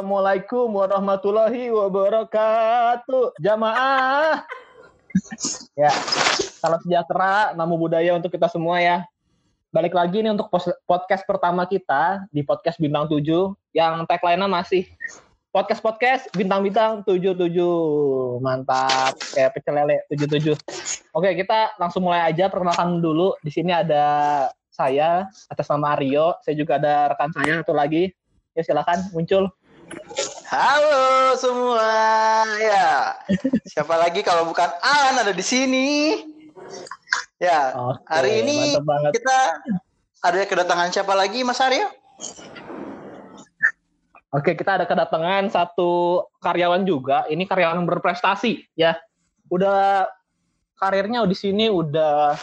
Assalamualaikum 0.00 0.80
warahmatullahi 0.80 1.68
wabarakatuh. 1.76 3.36
Jamaah. 3.36 4.48
ya, 5.76 5.92
salam 6.56 6.80
sejahtera, 6.80 7.52
namo 7.52 7.76
budaya 7.76 8.16
untuk 8.16 8.32
kita 8.32 8.48
semua 8.48 8.80
ya. 8.80 9.04
Balik 9.68 9.92
lagi 9.92 10.24
nih 10.24 10.32
untuk 10.32 10.48
podcast 10.88 11.28
pertama 11.28 11.68
kita 11.68 12.24
di 12.32 12.40
podcast 12.40 12.80
Bintang 12.80 13.12
7 13.12 13.52
yang 13.76 14.08
tagline-nya 14.08 14.48
masih 14.48 14.88
podcast-podcast 15.52 16.32
bintang-bintang 16.32 17.04
77. 17.04 17.60
Mantap. 18.40 19.20
Kayak 19.36 19.52
pecel 19.52 19.84
lele 19.84 20.00
77. 20.08 20.56
Oke, 21.12 21.28
kita 21.36 21.76
langsung 21.76 22.08
mulai 22.08 22.24
aja 22.24 22.48
perkenalkan 22.48 23.04
dulu. 23.04 23.36
Di 23.44 23.52
sini 23.52 23.76
ada 23.76 24.48
saya 24.72 25.28
atas 25.52 25.68
nama 25.68 25.92
Aryo. 25.92 26.40
Saya 26.40 26.56
juga 26.56 26.80
ada 26.80 27.12
rekan 27.12 27.36
saya 27.36 27.60
satu 27.60 27.76
lagi. 27.76 28.08
Ya 28.56 28.64
silakan 28.64 29.12
muncul. 29.12 29.52
Halo 30.50 31.34
semua. 31.38 31.90
Ya. 32.58 33.14
Siapa 33.70 33.94
lagi 33.94 34.26
kalau 34.26 34.50
bukan 34.50 34.66
Alan 34.82 35.22
ada 35.22 35.30
di 35.30 35.44
sini? 35.44 36.20
Ya. 37.38 37.74
Oke, 37.78 38.02
hari 38.10 38.42
ini 38.42 38.74
kita 39.14 39.38
ada 40.20 40.38
kedatangan 40.44 40.90
siapa 40.90 41.14
lagi 41.14 41.46
Mas 41.46 41.62
Aryo? 41.62 41.86
Oke, 44.30 44.54
kita 44.54 44.78
ada 44.78 44.86
kedatangan 44.86 45.50
satu 45.50 46.22
karyawan 46.38 46.86
juga. 46.86 47.26
Ini 47.26 47.46
karyawan 47.50 47.82
berprestasi 47.82 48.62
ya. 48.78 48.94
Udah 49.50 50.06
karirnya 50.78 51.26
di 51.26 51.34
sini 51.34 51.66
udah 51.66 52.38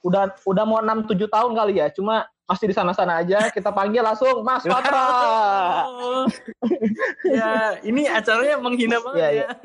udah 0.00 0.22
udah 0.46 0.64
mau 0.64 0.80
6 0.80 1.10
7 1.12 1.28
tahun 1.28 1.52
kali 1.52 1.72
ya. 1.80 1.92
Cuma 1.92 2.24
masih 2.46 2.70
di 2.70 2.74
sana-sana 2.74 3.20
aja. 3.20 3.50
Kita 3.50 3.74
panggil 3.74 4.00
langsung 4.00 4.40
Mas 4.46 4.62
Patra. 4.70 5.06
ya, 7.36 7.76
ini 7.82 8.06
acaranya 8.06 8.56
menghina 8.62 9.02
banget 9.02 9.20
ya. 9.20 9.30
ya. 9.34 9.48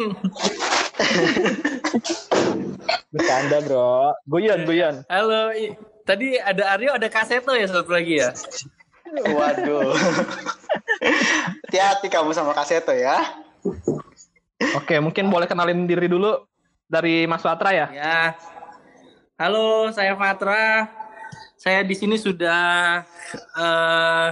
Bercanda, 3.14 3.58
Bro. 3.64 4.18
Guyon, 4.26 4.66
guyon. 4.66 4.96
Halo, 5.08 5.54
tadi 6.04 6.42
ada 6.42 6.74
Aryo, 6.76 6.98
ada 6.98 7.08
Kaseto 7.08 7.54
ya 7.54 7.70
satu 7.70 7.94
lagi 7.94 8.18
ya? 8.20 8.34
Waduh. 9.12 9.94
Hati-hati 11.68 12.08
kamu 12.10 12.32
sama 12.34 12.56
Kaseto 12.56 12.96
ya. 12.96 13.20
Oke, 14.80 14.98
mungkin 15.04 15.28
boleh 15.28 15.46
kenalin 15.46 15.84
diri 15.86 16.08
dulu 16.08 16.48
dari 16.88 17.28
Mas 17.28 17.44
Fatra 17.44 17.76
ya? 17.76 17.88
Ya. 17.92 18.20
Halo, 19.36 19.92
saya 19.92 20.16
Fatra. 20.16 21.01
Saya 21.62 21.86
di 21.86 21.94
sini 21.94 22.18
sudah 22.18 23.06
uh, 23.54 24.28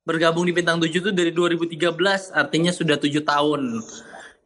bergabung 0.00 0.48
di 0.48 0.52
Bintang 0.56 0.80
7 0.80 0.88
itu 0.88 1.12
dari 1.12 1.28
2013, 1.28 2.32
artinya 2.32 2.72
sudah 2.72 2.96
tujuh 2.96 3.20
tahun. 3.20 3.84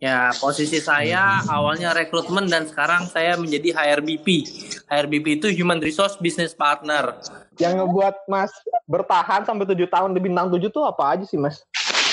Ya, 0.02 0.34
posisi 0.42 0.82
saya 0.82 1.46
awalnya 1.46 1.94
rekrutmen 1.94 2.50
dan 2.50 2.66
sekarang 2.66 3.06
saya 3.06 3.38
menjadi 3.38 3.70
HRBP. 3.70 4.50
HRBP 4.90 5.38
itu 5.38 5.46
Human 5.62 5.78
Resource 5.78 6.18
Business 6.18 6.58
Partner. 6.58 7.22
Yang 7.54 7.86
ngebuat 7.86 8.26
Mas 8.26 8.50
bertahan 8.90 9.46
sampai 9.46 9.70
tujuh 9.70 9.86
tahun 9.86 10.10
di 10.10 10.18
bintang 10.18 10.50
tujuh 10.50 10.74
tuh 10.74 10.90
apa 10.90 11.14
aja 11.14 11.22
sih, 11.22 11.38
Mas? 11.38 11.62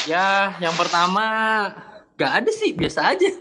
Ya, 0.05 0.53
yang 0.61 0.77
pertama 0.77 1.25
gak 2.13 2.45
ada 2.45 2.51
sih, 2.53 2.77
biasa 2.77 3.09
aja. 3.09 3.33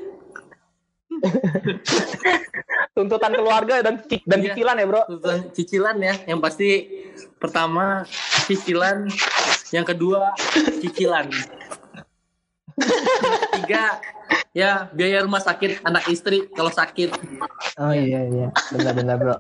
Tuntutan 2.95 3.35
keluarga 3.35 3.83
dan 3.83 3.99
dan 4.07 4.39
iya, 4.39 4.55
cicilan 4.55 4.79
ya, 4.79 4.87
Bro. 4.87 5.03
Tuntutan 5.11 5.41
cicilan 5.51 5.97
ya. 5.99 6.15
Yang 6.31 6.41
pasti 6.41 6.69
pertama 7.39 8.07
cicilan, 8.47 9.11
yang 9.75 9.87
kedua 9.87 10.35
cicilan. 10.83 11.31
Tiga 13.61 14.01
ya 14.55 14.87
biaya 14.95 15.27
rumah 15.27 15.43
sakit 15.43 15.83
anak 15.83 16.07
istri 16.11 16.47
kalau 16.55 16.71
sakit. 16.71 17.11
Oh 17.79 17.95
iya 17.95 18.27
iya 18.31 18.49
benar-benar 18.71 19.19
bro. 19.19 19.37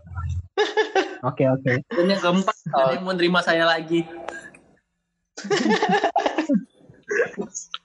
Oke 1.26 1.48
oke. 1.48 1.82
Dan 1.90 2.10
yang 2.10 2.20
keempat 2.22 2.56
oh. 2.74 2.78
ada 2.78 2.92
yang 2.98 3.04
mau 3.06 3.14
terima 3.14 3.42
saya 3.42 3.64
lagi. 3.66 4.06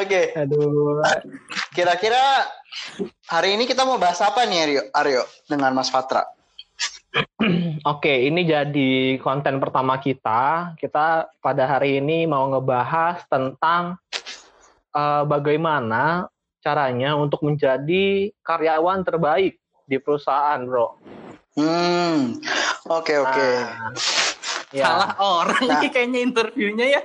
Oke. 0.00 0.32
Aduh. 0.34 1.02
Kira-kira 1.76 2.46
hari 3.28 3.54
ini 3.56 3.68
kita 3.68 3.84
mau 3.84 4.00
bahas 4.00 4.20
apa 4.24 4.44
nih 4.48 4.58
Aryo, 4.64 4.82
Aryo 4.92 5.22
dengan 5.46 5.76
Mas 5.76 5.90
Fatra? 5.92 6.24
Oke, 7.84 8.24
ini 8.24 8.48
jadi 8.48 9.20
konten 9.20 9.60
pertama 9.60 10.00
kita. 10.00 10.72
Kita 10.80 11.28
pada 11.44 11.64
hari 11.68 12.00
ini 12.00 12.24
mau 12.24 12.48
ngebahas 12.48 13.20
tentang 13.28 14.00
uh, 14.96 15.22
bagaimana 15.28 16.32
caranya 16.62 17.18
untuk 17.18 17.42
menjadi 17.44 18.32
karyawan 18.40 19.04
terbaik 19.04 19.58
di 19.84 19.96
perusahaan, 19.98 20.62
bro. 20.64 20.96
Hmm, 21.52 22.40
oke 22.88 23.04
okay, 23.04 23.16
oke. 23.20 23.34
Okay. 23.34 23.54
Nah, 23.60 23.92
ya. 24.72 24.84
Salah 24.88 25.12
orang 25.20 25.64
nah. 25.68 25.80
kayaknya 25.84 26.20
interviewnya 26.24 26.86
ya. 26.96 27.02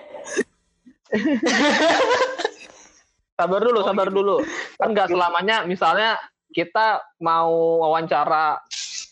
sabar 3.38 3.62
dulu, 3.62 3.80
sabar 3.86 4.08
dulu. 4.10 4.36
Kan 4.76 4.92
nggak 4.92 5.14
selamanya, 5.14 5.64
misalnya 5.64 6.18
kita 6.52 7.04
mau 7.22 7.84
wawancara 7.86 8.60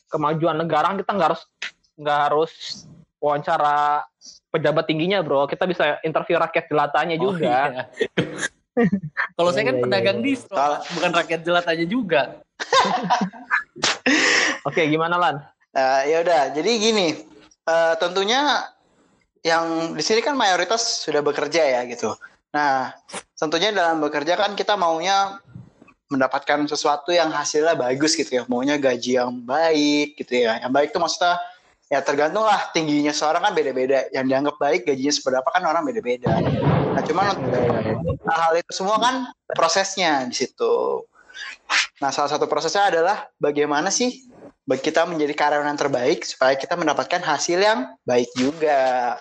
kemajuan 0.09 0.63
negara 0.63 0.95
kita 0.95 1.11
nggak 1.11 1.29
harus 1.33 1.43
nggak 1.99 2.19
harus 2.31 2.51
wawancara 3.19 4.03
pejabat 4.49 4.85
tingginya 4.87 5.19
bro. 5.19 5.47
Kita 5.49 5.67
bisa 5.67 5.99
interview 6.01 6.39
rakyat 6.39 6.65
jelatanya 6.71 7.15
oh, 7.19 7.21
juga. 7.31 7.55
iya. 7.75 7.83
kalau 9.39 9.55
saya 9.55 9.71
kan 9.71 9.75
iya, 9.75 9.79
iya 9.79 9.83
pedagang 9.87 10.19
iya. 10.19 10.25
distro 10.27 10.67
bukan 10.99 11.11
rakyat 11.15 11.41
jelatanya 11.43 11.85
juga. 11.87 12.21
Oke 14.67 14.87
gimana 14.87 15.15
lan? 15.19 15.35
Uh, 15.75 16.01
ya 16.07 16.23
udah. 16.23 16.55
Jadi 16.55 16.71
gini 16.79 17.07
uh, 17.67 17.93
tentunya 17.99 18.63
yang 19.45 19.93
di 19.93 20.01
sini 20.01 20.25
kan 20.25 20.33
mayoritas 20.33 21.05
sudah 21.05 21.21
bekerja 21.21 21.61
ya 21.61 21.81
gitu. 21.85 22.17
Nah 22.49 22.97
tentunya 23.37 23.69
dalam 23.69 24.01
bekerja 24.01 24.33
kan 24.33 24.57
kita 24.57 24.73
maunya 24.73 25.37
mendapatkan 26.09 26.65
sesuatu 26.65 27.13
yang 27.13 27.29
hasilnya 27.29 27.77
bagus 27.77 28.17
gitu 28.17 28.41
ya. 28.41 28.43
Maunya 28.49 28.81
gaji 28.81 29.21
yang 29.21 29.45
baik 29.45 30.17
gitu 30.17 30.49
ya. 30.49 30.57
Yang 30.65 30.71
baik 30.73 30.87
itu 30.89 30.97
maksudnya 30.97 31.37
ya 31.85 32.01
tergantung 32.01 32.41
lah 32.41 32.73
tingginya 32.73 33.13
seorang 33.13 33.45
kan 33.45 33.53
beda-beda. 33.53 34.09
Yang 34.09 34.25
dianggap 34.33 34.55
baik 34.57 34.81
gajinya 34.89 35.13
seberapa 35.13 35.47
kan 35.53 35.61
orang 35.61 35.85
beda-beda. 35.85 36.41
Nah 36.97 37.01
cuman 37.05 37.37
hal-hal 38.25 38.53
itu 38.57 38.71
semua 38.73 38.97
kan 38.97 39.29
prosesnya 39.53 40.25
di 40.25 40.33
situ. 40.33 41.05
Nah 42.01 42.09
salah 42.09 42.33
satu 42.33 42.49
prosesnya 42.49 42.89
adalah 42.89 43.29
bagaimana 43.37 43.93
sih 43.93 44.25
kita 44.73 45.05
menjadi 45.05 45.33
karyawan 45.37 45.69
yang 45.69 45.77
terbaik 45.77 46.25
supaya 46.25 46.57
kita 46.57 46.73
mendapatkan 46.73 47.21
hasil 47.21 47.61
yang 47.61 47.93
baik 48.01 48.29
juga. 48.33 49.13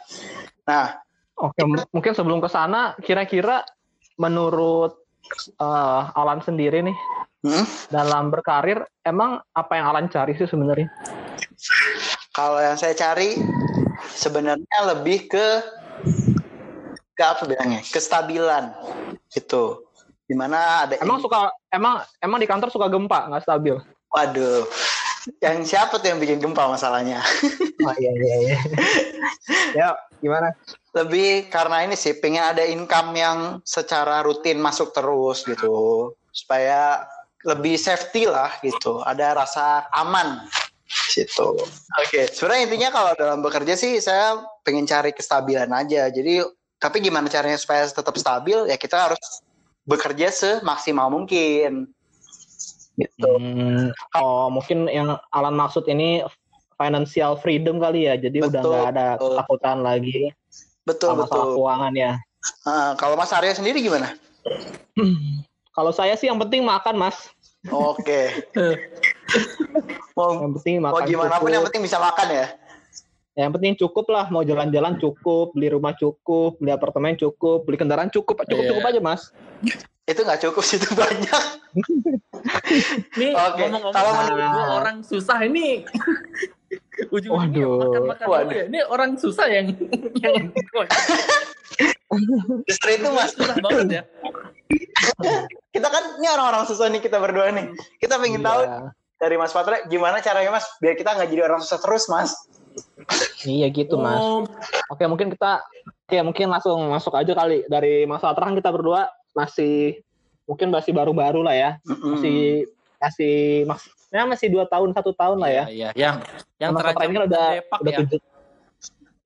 Nah 0.65 0.97
oke 1.37 1.61
mungkin 1.93 2.17
sebelum 2.17 2.41
ke 2.41 2.49
sana 2.49 2.97
kira-kira 3.05 3.61
menurut 4.17 5.05
uh, 5.61 6.09
Alan 6.17 6.41
sendiri 6.41 6.81
nih 6.81 6.97
hmm? 7.45 7.93
dalam 7.93 8.33
berkarir 8.33 8.89
emang 9.05 9.37
apa 9.53 9.73
yang 9.77 9.87
Alan 9.93 10.09
cari 10.09 10.33
sih 10.41 10.49
sebenarnya? 10.49 10.89
Kalau 12.33 12.59
yang 12.65 12.81
saya 12.81 12.97
cari 12.97 13.37
sebenarnya 14.17 14.79
lebih 14.97 15.29
ke 15.29 15.47
ke 17.13 17.23
apa 17.23 17.45
bilangnya? 17.45 17.85
Kestabilan 17.85 18.73
itu 19.37 19.85
di 20.25 20.33
mana 20.33 20.89
ada 20.89 20.97
emang 21.05 21.21
suka 21.21 21.53
emang 21.69 22.01
emang 22.25 22.41
di 22.41 22.49
kantor 22.49 22.73
suka 22.73 22.89
gempa 22.89 23.29
nggak 23.29 23.45
stabil? 23.45 23.77
Waduh 24.09 24.65
yang 25.41 25.65
siapa 25.65 25.97
tuh 26.01 26.13
yang 26.13 26.21
bikin 26.21 26.41
gempa 26.41 26.69
masalahnya? 26.69 27.21
Oh 27.85 27.93
iya 28.01 28.13
iya 28.17 28.37
iya. 28.41 28.59
Ya 29.77 29.89
gimana? 30.25 30.57
Lebih 30.97 31.53
karena 31.53 31.85
ini 31.85 32.01
sih 32.01 32.17
pengen 32.17 32.41
ada 32.41 32.65
income 32.65 33.13
yang 33.13 33.39
secara 33.61 34.25
rutin 34.25 34.57
masuk 34.57 34.97
terus 34.97 35.45
gitu. 35.45 36.09
Supaya 36.33 37.05
lebih 37.45 37.77
safety 37.77 38.25
lah 38.25 38.57
gitu. 38.65 39.05
Ada 39.05 39.37
rasa 39.37 39.85
aman 39.93 40.49
situ 41.11 41.49
oke. 41.59 41.67
Okay. 42.07 42.31
sebenarnya 42.31 42.63
intinya 42.71 42.91
kalau 42.95 43.13
dalam 43.19 43.39
bekerja 43.43 43.75
sih 43.75 43.99
saya 43.99 44.39
pengen 44.63 44.87
cari 44.87 45.11
kestabilan 45.11 45.71
aja. 45.75 46.09
Jadi 46.09 46.41
tapi 46.79 47.01
gimana 47.01 47.27
caranya 47.29 47.59
supaya 47.59 47.85
tetap 47.89 48.15
stabil? 48.17 48.69
Ya 48.69 48.77
kita 48.77 49.11
harus 49.11 49.45
bekerja 49.85 50.33
semaksimal 50.33 51.13
mungkin 51.13 51.93
gitu 52.95 53.31
hmm, 53.39 53.91
oh 54.19 54.47
mungkin 54.51 54.87
yang 54.87 55.19
Alan 55.35 55.59
maksud 55.59 55.85
ini 55.91 56.23
financial 56.79 57.39
freedom 57.39 57.83
kali 57.83 58.07
ya 58.07 58.15
jadi 58.15 58.45
betul, 58.45 58.51
udah 58.51 58.63
nggak 58.63 58.87
ada 58.95 59.07
ketakutan 59.19 59.79
lagi 59.83 60.31
Betul 60.85 61.17
sama 61.17 61.25
betul. 61.25 61.57
keuangan 61.57 61.93
ya. 61.97 62.13
Uh, 62.69 62.93
kalau 63.01 63.17
Mas 63.17 63.33
Arya 63.33 63.57
sendiri 63.57 63.81
gimana? 63.81 64.13
kalau 65.77 65.91
saya 65.91 66.13
sih 66.15 66.29
yang 66.29 66.37
penting 66.37 66.61
makan 66.61 67.01
Mas. 67.01 67.33
Oke. 67.73 68.29
Okay. 68.53 68.77
mau, 70.17 70.37
yang 70.37 70.53
penting 70.61 70.85
makan. 70.85 71.01
Mau 71.01 71.09
gimana 71.09 71.41
pun 71.41 71.49
yang 71.49 71.65
penting 71.65 71.83
bisa 71.83 71.97
makan 71.99 72.29
ya. 72.31 72.47
yang 73.35 73.51
penting 73.51 73.75
cukup 73.75 74.07
lah 74.15 74.31
mau 74.31 74.47
jalan-jalan 74.47 74.95
cukup 75.03 75.51
beli 75.59 75.67
rumah 75.67 75.91
cukup 75.99 76.55
beli 76.63 76.71
apartemen 76.71 77.19
cukup 77.19 77.67
beli 77.67 77.75
kendaraan 77.75 78.07
cukup 78.07 78.47
cukup 78.47 78.63
cukup 78.71 78.83
Iya. 78.87 78.91
aja 78.95 79.01
mas 79.03 79.35
Itu 80.05 80.21
nggak 80.21 80.41
cukup 80.43 80.63
sih 80.63 80.77
itu 80.77 80.93
banyak. 80.93 81.43
Nih 83.19 83.33
Oke, 83.33 83.57
ngomong-ngomong 83.63 83.91
kalau 83.91 84.13
menurut 84.15 84.37
menurut- 84.37 84.53
gua 84.55 84.65
orang 84.79 84.97
susah 85.01 85.39
ini 85.43 85.81
ujung-ujungnya 87.15 87.65
Waduh. 87.67 87.81
makan-makan 88.07 88.27
Waduh. 88.27 88.55
ya. 88.55 88.65
Ini 88.67 88.81
orang 88.85 89.11
susah 89.17 89.47
yang 89.49 89.67
yang 90.23 90.35
Justru 92.65 92.89
itu 92.93 93.09
mas. 93.11 93.33
susah 93.33 93.57
banget 93.59 93.89
ya. 93.91 94.03
Kita 95.71 95.89
kan 95.89 96.05
ini 96.17 96.27
orang-orang 96.29 96.65
susah 96.65 96.87
nih 96.87 97.01
kita 97.01 97.19
berdua 97.19 97.51
nih. 97.51 97.67
Kita 97.97 98.15
pengen 98.17 98.41
tahu 98.41 98.61
Iya. 98.63 98.93
dari 99.17 99.37
Mas 99.37 99.51
Patra 99.51 99.83
gimana 99.85 100.21
caranya 100.21 100.53
mas 100.53 100.69
biar 100.79 100.95
kita 100.95 101.11
nggak 101.11 101.29
jadi 101.29 101.43
orang 101.45 101.59
susah 101.59 101.81
terus 101.81 102.05
mas. 102.07 102.31
iya 103.45 103.69
gitu 103.69 103.95
mas 103.95 104.19
Oh, 104.19 104.43
oke 104.89 105.05
mungkin 105.07 105.31
kita 105.31 105.63
oke 106.05 106.17
mungkin 106.23 106.47
langsung 106.49 106.83
masuk 106.85 107.15
aja 107.15 107.31
kali 107.33 107.63
dari 107.65 108.03
Mas 108.03 108.19
Atra 108.21 108.45
kan 108.45 108.53
kita 108.53 108.69
berdua 108.69 109.07
masih 109.35 110.01
mungkin 110.45 110.71
masih 110.71 110.91
baru-baru 110.91 111.43
lah 111.43 111.53
ya 111.53 111.71
masih 111.85 112.65
masih 112.97 113.35
mas 113.67 113.83
ya 114.09 114.23
masih 114.25 114.47
dua 114.49 114.65
tahun 114.65 114.93
satu 114.93 115.11
tahun 115.11 115.37
lah 115.37 115.51
ya 115.51 115.65
Iya, 115.67 115.89
yang 115.95 116.17
yang 116.57 116.71
Atra 116.73 116.95
terancam 116.95 117.05
ini 117.05 117.13
kan 117.13 117.25
udah 117.27 117.47
Depak 117.53 117.79
udah 117.79 117.93
ya. 117.93 117.99
tujuh 118.01 118.21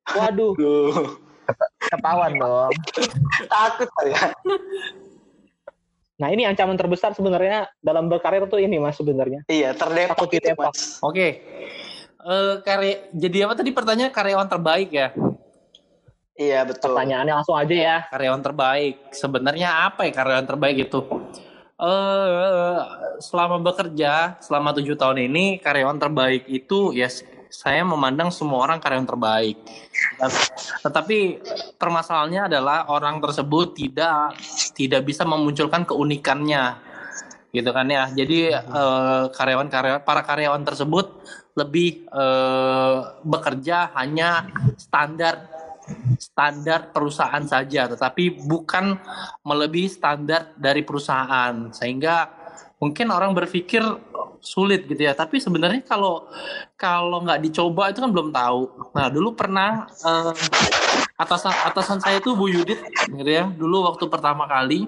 waduh 0.08 0.52
Duh, 0.54 1.06
ketahuan 1.84 2.32
dong 2.34 2.72
takut 3.52 3.88
saya. 3.94 4.32
nah 6.16 6.28
ini 6.28 6.42
ancaman 6.42 6.74
terbesar 6.74 7.12
sebenarnya 7.12 7.68
dalam 7.78 8.08
berkarir 8.08 8.42
tuh 8.46 8.58
ini 8.58 8.80
mas 8.80 8.96
sebenarnya 8.96 9.44
Iya 9.46 9.70
terdepak 9.72 10.16
Takut 10.16 10.28
itu 10.28 10.42
ditembak. 10.42 10.72
mas. 10.72 10.98
Oke. 10.98 11.28
Eh 12.18 12.54
karya 12.60 13.06
jadi 13.14 13.46
apa 13.46 13.54
tadi 13.54 13.70
pertanyaan 13.70 14.10
karyawan 14.10 14.48
terbaik 14.48 14.90
ya? 14.90 15.14
Iya 16.38 16.62
betul. 16.62 16.94
pertanyaannya 16.94 17.34
langsung 17.34 17.58
aja 17.58 17.74
ya 17.74 17.96
Karyawan 18.14 18.42
terbaik. 18.46 18.94
Sebenarnya 19.10 19.90
apa 19.90 20.06
ya 20.06 20.12
karyawan 20.14 20.46
terbaik 20.46 20.76
itu? 20.86 21.00
Eh 21.78 22.78
selama 23.18 23.58
bekerja 23.58 24.38
selama 24.38 24.70
tujuh 24.78 24.94
tahun 24.94 25.26
ini 25.26 25.58
karyawan 25.58 25.98
terbaik 25.98 26.46
itu 26.46 26.94
ya 26.94 27.10
saya 27.50 27.82
memandang 27.82 28.30
semua 28.30 28.62
orang 28.70 28.78
karyawan 28.78 29.08
terbaik. 29.08 29.56
Dan- 30.14 30.46
Tetapi 30.86 31.18
permasalahannya 31.74 32.46
adalah 32.46 32.86
orang 32.86 33.18
tersebut 33.18 33.74
tidak 33.74 34.38
tidak 34.78 35.02
bisa 35.02 35.26
memunculkan 35.26 35.82
keunikannya, 35.82 36.78
gitu 37.50 37.70
kan 37.74 37.90
ya. 37.90 38.06
Jadi 38.14 38.54
eh, 38.54 39.22
karyawan-karyawan 39.34 40.06
para 40.06 40.22
karyawan 40.22 40.62
tersebut 40.62 41.18
lebih 41.58 42.06
eh, 42.06 42.96
bekerja 43.26 43.90
hanya 43.98 44.46
standar 44.78 45.57
standar 46.18 46.90
perusahaan 46.92 47.44
saja, 47.46 47.88
tetapi 47.88 48.44
bukan 48.46 48.98
melebihi 49.42 49.88
standar 49.88 50.52
dari 50.58 50.82
perusahaan, 50.82 51.70
sehingga 51.72 52.28
mungkin 52.78 53.10
orang 53.10 53.34
berpikir 53.34 53.82
sulit 54.38 54.86
gitu 54.86 55.02
ya. 55.02 55.14
Tapi 55.14 55.42
sebenarnya 55.42 55.82
kalau 55.82 56.30
kalau 56.78 57.22
nggak 57.26 57.42
dicoba 57.42 57.90
itu 57.90 57.98
kan 58.02 58.10
belum 58.14 58.30
tahu. 58.30 58.92
Nah 58.94 59.06
dulu 59.10 59.34
pernah 59.34 59.86
eh, 59.90 60.34
atasan 61.18 61.54
atasan 61.66 61.98
saya 61.98 62.22
itu 62.22 62.38
Bu 62.38 62.46
Yudit, 62.46 62.78
gitu 63.10 63.30
ya. 63.30 63.50
Dulu 63.50 63.90
waktu 63.90 64.06
pertama 64.06 64.46
kali 64.46 64.86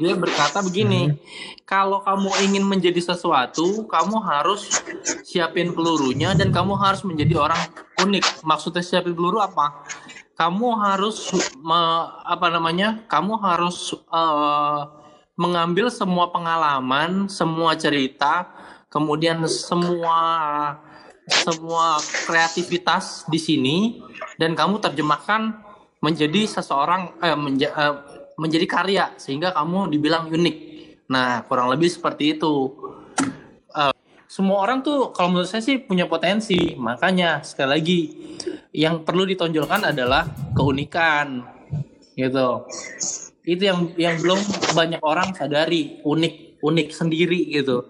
dia 0.00 0.16
berkata 0.16 0.64
begini, 0.64 1.20
kalau 1.68 2.00
kamu 2.00 2.32
ingin 2.48 2.64
menjadi 2.64 3.12
sesuatu, 3.12 3.84
kamu 3.84 4.16
harus 4.24 4.80
siapin 5.28 5.76
pelurunya 5.76 6.32
dan 6.32 6.48
kamu 6.48 6.72
harus 6.80 7.04
menjadi 7.04 7.36
orang 7.36 7.60
unik. 8.00 8.40
Maksudnya 8.40 8.80
siapin 8.80 9.12
peluru 9.12 9.44
apa? 9.44 9.84
Kamu 10.40 10.72
harus 10.80 11.28
me- 11.60 12.08
apa 12.24 12.48
namanya? 12.48 13.04
Kamu 13.12 13.44
harus 13.44 13.92
eh, 13.92 14.80
mengambil 15.36 15.92
semua 15.92 16.32
pengalaman, 16.32 17.28
semua 17.28 17.76
cerita, 17.76 18.48
kemudian 18.88 19.44
semua 19.44 20.16
semua 21.28 22.00
kreativitas 22.26 23.28
di 23.28 23.38
sini 23.38 23.76
dan 24.40 24.56
kamu 24.56 24.82
terjemahkan 24.82 25.60
menjadi 26.00 26.48
seseorang 26.48 27.12
eh, 27.20 27.36
menja- 27.36 27.76
eh, 27.76 27.94
menjadi 28.40 28.64
karya 28.64 29.04
sehingga 29.20 29.52
kamu 29.52 29.92
dibilang 29.92 30.32
unik. 30.32 30.56
Nah, 31.12 31.44
kurang 31.44 31.68
lebih 31.68 31.92
seperti 31.92 32.40
itu. 32.40 32.72
Eh, 33.76 33.92
semua 34.24 34.64
orang 34.64 34.80
tuh 34.80 35.12
kalau 35.12 35.36
menurut 35.36 35.50
saya 35.52 35.60
sih 35.60 35.76
punya 35.76 36.08
potensi. 36.08 36.72
Makanya 36.72 37.44
sekali 37.44 37.68
lagi 37.68 38.00
yang 38.72 39.04
perlu 39.04 39.28
ditonjolkan 39.28 39.92
adalah 39.92 40.24
keunikan. 40.56 41.44
Gitu. 42.16 42.48
Itu 43.44 43.62
yang 43.62 43.92
yang 44.00 44.16
belum 44.22 44.40
banyak 44.72 45.02
orang 45.04 45.36
sadari, 45.36 46.00
unik 46.00 46.62
unik 46.64 46.88
sendiri 46.96 47.40
gitu. 47.52 47.84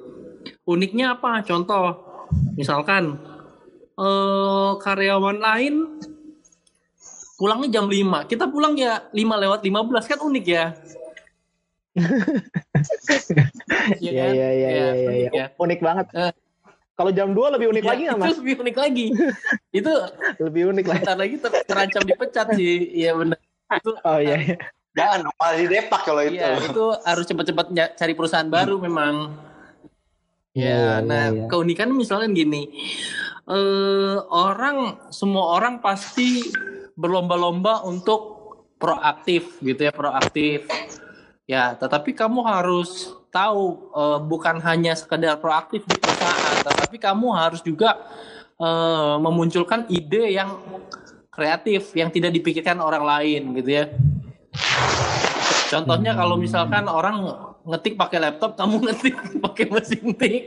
Uniknya 0.67 1.19
apa? 1.19 1.47
Contoh 1.47 2.11
misalkan 2.59 3.19
eh 4.01 4.71
karyawan 4.81 5.39
lain 5.39 5.75
pulangnya 7.41 7.69
jam 7.73 7.89
5. 7.89 7.97
Kita 8.29 8.45
pulang 8.47 8.77
ya 8.77 9.09
5 9.09 9.17
lewat 9.17 9.61
15 9.65 9.73
kan 10.07 10.19
unik 10.21 10.45
ya. 10.47 10.65
Iya 13.99 14.11
Iya 14.11 14.23
kan? 14.23 14.31
iya 14.31 14.49
iya 14.51 14.69
iya 14.69 14.69
iya. 14.71 15.09
unik 15.09 15.33
ya. 15.33 15.47
Unik 15.57 15.81
banget. 15.81 16.07
Eh. 16.13 16.33
Kalau 16.93 17.11
jam 17.11 17.33
2 17.33 17.55
lebih 17.57 17.67
unik 17.73 17.81
Ya, 17.83 17.89
lagi 17.89 18.03
nggak 18.05 18.13
itu 18.15 18.23
mas? 18.23 18.37
lebih 18.37 18.55
unik 18.61 18.77
lagi. 18.77 19.07
itu 19.81 19.93
Lebih 20.39 20.63
unik 20.71 20.85
lagi. 20.85 21.01
bentar 21.01 21.17
lagi 21.17 21.35
ter- 21.39 21.65
terancam 21.65 22.03
dipecat 22.05 22.47
sih. 22.53 22.75
Iya 22.95 23.11
benar. 23.17 23.39
Itu 23.73 23.91
Oh 24.05 24.19
iya. 24.21 24.37
iya. 24.37 24.57
Jangan 24.91 25.21
malah 25.31 25.55
didepak 25.57 26.01
kalau 26.03 26.21
itu. 26.21 26.37
Iya, 26.37 26.51
itu 26.61 26.85
harus 27.01 27.25
cepat-cepat 27.25 27.67
cari 27.97 28.13
perusahaan 28.13 28.47
baru 28.47 28.77
memang. 28.79 29.15
Iya, 30.51 30.67
Ya, 30.67 30.67
iya, 30.67 30.95
nah 31.01 31.25
iya. 31.31 31.47
keunikan 31.47 31.95
misalnya 31.95 32.27
gini, 32.27 32.67
eh 33.47 34.17
orang 34.29 34.99
semua 35.09 35.55
orang 35.55 35.79
pasti 35.79 36.43
berlomba-lomba 37.01 37.89
untuk 37.89 38.21
proaktif 38.77 39.57
gitu 39.65 39.89
ya, 39.89 39.93
proaktif. 39.93 40.69
Ya, 41.49 41.75
tetapi 41.75 42.15
kamu 42.15 42.45
harus 42.47 43.17
tahu 43.33 43.91
eh, 43.97 44.19
bukan 44.23 44.61
hanya 44.61 44.93
sekedar 44.95 45.41
proaktif 45.41 45.83
di 45.89 45.97
perusahaan, 45.97 46.57
tetapi 46.63 47.01
kamu 47.01 47.27
harus 47.33 47.65
juga 47.65 47.97
eh, 48.61 49.17
memunculkan 49.19 49.89
ide 49.89 50.37
yang 50.37 50.61
kreatif 51.33 51.97
yang 51.97 52.13
tidak 52.13 52.37
dipikirkan 52.37 52.79
orang 52.79 53.03
lain 53.03 53.57
gitu 53.57 53.71
ya. 53.83 53.85
Contohnya 55.71 56.19
kalau 56.19 56.35
misalkan 56.35 56.91
orang 56.91 57.23
ngetik 57.65 57.95
pakai 57.95 58.19
laptop, 58.19 58.59
kamu 58.59 58.77
ngetik 58.91 59.15
pakai 59.41 59.65
mesin 59.71 60.13
tik. 60.19 60.45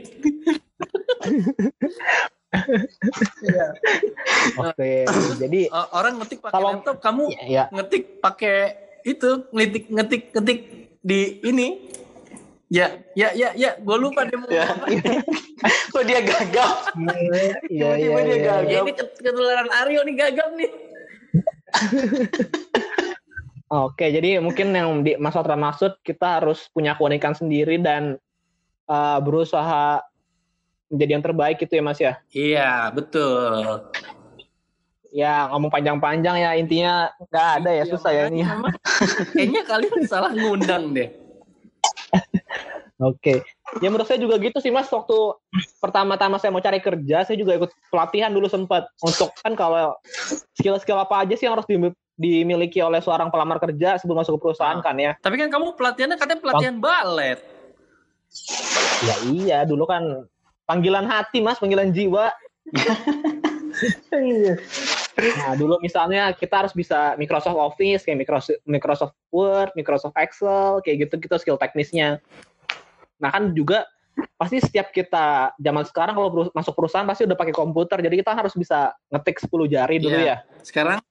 Oke. 4.58 4.92
Jadi 5.38 5.60
O- 5.68 5.90
Orang 5.94 6.18
ngetik 6.18 6.38
pakai 6.40 6.54
Kalau- 6.54 6.72
laptop, 6.78 6.96
kamu 7.00 7.24
ya 7.46 7.64
ngetik 7.70 8.18
pakai 8.18 8.56
itu 9.02 9.44
ngetik 9.50 9.84
ngetik 9.88 10.22
ngetik 10.32 10.58
di 11.00 11.20
ini. 11.42 11.68
Ya, 12.72 12.90
ya, 13.14 13.30
ya, 13.30 13.54
ya, 13.54 13.78
gue 13.78 13.96
lupa 14.00 14.26
deh 14.26 14.34
mau 14.34 14.50
Ya. 14.50 14.66
apa. 14.66 14.88
Kok 15.94 16.02
dia 16.02 16.26
gagap? 16.26 16.90
iya 17.70 17.90
iya 17.94 18.08
dia 18.10 18.18
iya. 18.18 18.34
gagal. 18.40 18.60
Ya, 18.66 18.78
ini 18.82 18.92
ket- 18.96 19.18
ketularan 19.20 19.68
Aryo 19.70 20.00
nih 20.02 20.14
gagap 20.18 20.50
nih. 20.58 20.70
Oke, 23.74 24.10
jadi 24.10 24.38
mungkin 24.38 24.70
yang 24.70 25.02
di 25.02 25.14
Mas 25.18 25.34
Otra 25.34 25.54
maksud 25.54 25.98
kita 26.02 26.42
harus 26.42 26.66
punya 26.70 26.94
keunikan 26.94 27.34
sendiri 27.34 27.78
dan 27.78 28.18
uh, 28.86 29.18
berusaha 29.18 30.02
menjadi 30.94 31.12
yang 31.12 31.24
terbaik 31.24 31.56
gitu 31.58 31.72
ya 31.74 31.82
Mas 31.82 31.98
ya. 31.98 32.12
Iya, 32.30 32.70
betul. 32.90 33.90
Ya 35.10 35.46
ngomong 35.46 35.70
panjang-panjang 35.70 36.36
ya 36.36 36.50
intinya 36.54 36.92
nggak 37.24 37.46
ada 37.58 37.70
ya 37.70 37.82
Iya, 37.82 37.90
susah 37.90 38.10
ya 38.10 38.22
ini. 38.26 38.42
memang 38.42 38.74
Kayaknya 39.30 39.62
kalian 39.64 40.00
salah 40.04 40.30
ngundang 40.30 40.90
deh. 40.90 41.10
Oke. 43.00 43.42
Ya 43.78 43.90
menurut 43.90 44.06
saya 44.06 44.18
juga 44.18 44.38
gitu 44.38 44.58
sih 44.58 44.70
Mas 44.70 44.86
waktu 44.86 45.14
pertama-tama 45.78 46.38
saya 46.38 46.50
mau 46.50 46.58
cari 46.58 46.78
kerja 46.78 47.22
saya 47.22 47.34
juga 47.34 47.54
ikut 47.54 47.70
pelatihan 47.90 48.30
dulu 48.30 48.46
sempat 48.46 48.86
untuk 49.00 49.34
kan 49.36 49.54
kalau 49.54 49.98
skill-skill 50.54 50.96
apa 50.96 51.22
aja 51.22 51.34
sih 51.34 51.44
yang 51.44 51.58
harus 51.58 51.66
dim- 51.66 51.90
dimiliki 52.14 52.78
oleh 52.78 52.98
seorang 52.98 53.26
pelamar 53.28 53.58
kerja 53.58 53.98
sebelum 53.98 54.22
masuk 54.22 54.38
ke 54.38 54.42
perusahaan 54.46 54.78
Ah. 54.78 54.82
kan 54.82 54.94
ya. 54.94 55.18
Tapi 55.18 55.34
kan 55.36 55.50
kamu 55.50 55.74
pelatihannya 55.74 56.14
katanya 56.14 56.40
pelatihan 56.40 56.76
balet. 56.78 57.38
Ya 59.00 59.14
iya 59.28 59.58
dulu 59.62 59.86
kan 59.86 60.26
panggilan 60.64 61.06
hati 61.08 61.40
Mas, 61.40 61.60
panggilan 61.60 61.92
jiwa. 61.92 62.32
Iya. 64.14 64.54
nah 65.34 65.58
dulu 65.58 65.82
misalnya 65.82 66.30
kita 66.30 66.62
harus 66.62 66.70
bisa 66.70 67.18
Microsoft 67.18 67.58
Office 67.58 68.06
kayak 68.06 68.22
Microsoft 68.22 68.62
Microsoft 68.70 69.14
Word, 69.34 69.74
Microsoft 69.74 70.14
Excel 70.14 70.78
kayak 70.86 71.10
gitu 71.10 71.14
gitu 71.18 71.34
skill 71.42 71.58
teknisnya. 71.58 72.22
Nah 73.18 73.34
kan 73.34 73.50
juga 73.50 73.82
pasti 74.38 74.62
setiap 74.62 74.94
kita 74.94 75.58
zaman 75.58 75.82
sekarang 75.90 76.14
kalau 76.14 76.54
masuk 76.54 76.70
perusahaan 76.78 77.02
pasti 77.02 77.26
udah 77.26 77.34
pakai 77.34 77.50
komputer. 77.50 77.98
Jadi 77.98 78.22
kita 78.22 78.30
harus 78.30 78.54
bisa 78.54 78.94
ngetik 79.10 79.42
10 79.42 79.66
jari 79.66 79.98
dulu 79.98 80.22
Iya. 80.22 80.38
ya. 80.46 80.62
Sekarang 80.62 81.02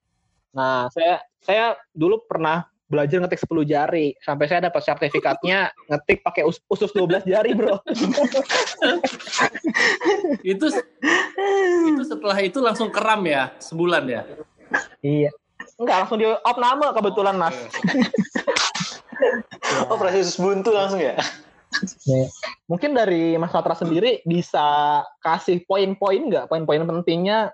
Nah, 0.54 0.86
saya 0.94 1.18
saya 1.42 1.66
dulu 1.92 2.22
pernah 2.30 2.70
belajar 2.94 3.18
ngetik 3.26 3.42
10 3.42 3.66
jari 3.66 4.14
sampai 4.22 4.46
saya 4.46 4.70
dapat 4.70 4.82
sertifikatnya 4.86 5.74
ngetik 5.90 6.22
pakai 6.22 6.46
us- 6.46 6.62
usus 6.70 6.94
12 6.94 7.26
jari, 7.26 7.58
Bro. 7.58 7.82
itu 10.46 10.66
itu 11.90 12.04
setelah 12.06 12.38
itu 12.46 12.62
langsung 12.62 12.94
keram 12.94 13.26
ya 13.26 13.50
sebulan 13.58 14.06
ya. 14.06 14.22
iya. 15.02 15.34
Enggak 15.82 16.06
langsung 16.06 16.22
di 16.22 16.30
off 16.30 16.58
nama 16.62 16.94
kebetulan, 16.94 17.36
Mas. 17.40 17.58
Oh 19.90 19.98
proses 19.98 20.38
buntu 20.38 20.70
langsung 20.70 21.02
ya? 21.02 21.18
Nih, 22.06 22.30
Mungkin 22.70 22.94
dari 22.94 23.34
Mas 23.42 23.50
Fatra 23.50 23.74
sendiri 23.74 24.22
bisa 24.28 25.02
kasih 25.24 25.66
poin-poin 25.66 26.30
nggak? 26.30 26.46
Poin-poin 26.46 26.86
pentingnya 26.86 27.50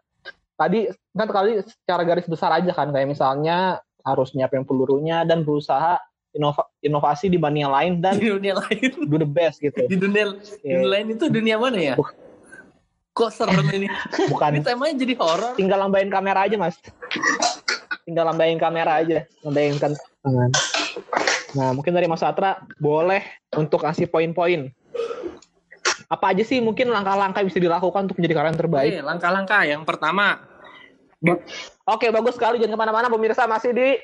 tadi 0.59 0.91
kan 1.15 1.29
kali 1.31 1.63
secara 1.63 2.03
garis 2.03 2.27
besar 2.27 2.51
aja 2.51 2.75
kan 2.75 2.91
kayak 2.91 3.07
misalnya 3.07 3.79
harus 4.03 4.31
nyiapin 4.31 4.63
pelurunya 4.63 5.23
dan 5.23 5.43
berusaha 5.43 5.99
inova- 6.31 6.69
inovasi 6.79 7.27
dibanding 7.27 7.65
yang 7.65 7.73
lain 7.73 7.91
dan 7.99 8.15
Di 8.15 8.29
dunia 8.29 8.55
lain, 8.55 8.89
do 9.05 9.17
the 9.17 9.27
best 9.27 9.59
gitu. 9.59 9.75
di 9.85 9.97
dunia, 9.97 10.33
di 10.33 10.45
Iya. 10.63 10.77
dunia 10.77 10.89
lain 10.89 11.05
itu 11.13 11.25
dunia 11.27 11.55
mana 11.57 11.77
ya? 11.77 11.95
Kok 13.11 13.29
serem 13.33 13.59
ini? 13.73 13.89
Ini 13.89 14.27
Bukan 14.31 14.63
temanya 14.63 14.95
jadi 14.95 15.13
horor. 15.19 15.53
tinggal 15.59 15.79
lambain 15.81 16.07
kamera 16.07 16.47
aja, 16.47 16.55
Mas. 16.55 16.77
Tinggal 18.05 18.31
lambain 18.31 18.55
kamera 18.55 19.03
aja, 19.03 19.27
lambain 19.43 19.75
kan 19.75 19.91
tangan. 20.23 20.49
Nah, 21.49 21.69
mungkin 21.73 21.91
dari 21.91 22.05
Mas 22.05 22.21
Fatra 22.21 22.63
boleh 22.77 23.25
untuk 23.57 23.81
kasih 23.81 24.05
poin-poin. 24.05 24.69
Apa 26.09 26.33
aja 26.33 26.41
sih 26.41 26.57
mungkin 26.57 26.89
langkah-langkah 26.89 27.41
yang 27.41 27.49
bisa 27.53 27.61
dilakukan 27.61 28.09
untuk 28.09 28.17
menjadi 28.17 28.33
karyawan 28.37 28.57
terbaik? 28.57 28.91
Oke, 28.97 29.01
langkah-langkah 29.05 29.61
yang 29.61 29.81
pertama 29.85 30.41
Oke, 31.85 32.07
bagus 32.09 32.33
sekali. 32.33 32.55
Jangan 32.57 32.73
ke 32.73 32.79
mana-mana, 32.79 33.07
pemirsa 33.07 33.43
masih 33.43 33.75
di 33.75 33.99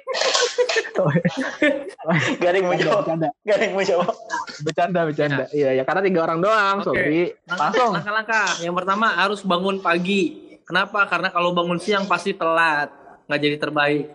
Gak 2.36 2.50
ada 2.50 2.58
yang 2.58 2.68
mau 2.68 2.76
jawab. 2.76 3.04
bercanda, 3.04 3.30
Gak 3.42 3.56
ada 3.56 3.64
yang 3.64 3.74
mau 3.74 3.84
jawab. 3.84 4.14
bercanda, 4.62 5.00
bercanda. 5.04 5.44
Iya, 5.50 5.70
ya 5.76 5.84
karena 5.84 6.02
tiga 6.02 6.20
orang 6.24 6.40
doang, 6.40 6.76
Oke. 6.80 6.86
Sobri. 6.86 7.22
Langsung. 7.48 7.92
Langkah-langkah. 7.94 8.48
Yang 8.60 8.76
pertama 8.76 9.06
harus 9.14 9.40
bangun 9.42 9.80
pagi. 9.80 10.24
Kenapa? 10.64 11.06
Karena 11.06 11.30
kalau 11.30 11.52
bangun 11.52 11.78
siang 11.78 12.04
pasti 12.04 12.34
telat, 12.34 12.90
nggak 13.28 13.40
jadi 13.40 13.58
terbaik. 13.60 14.06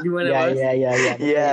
Gimana 0.00 0.26
Iya, 0.26 0.38
Mas? 0.40 0.52
iya, 0.52 0.70
iya, 0.72 0.90
iya. 0.92 1.12
Iya, 1.16 1.52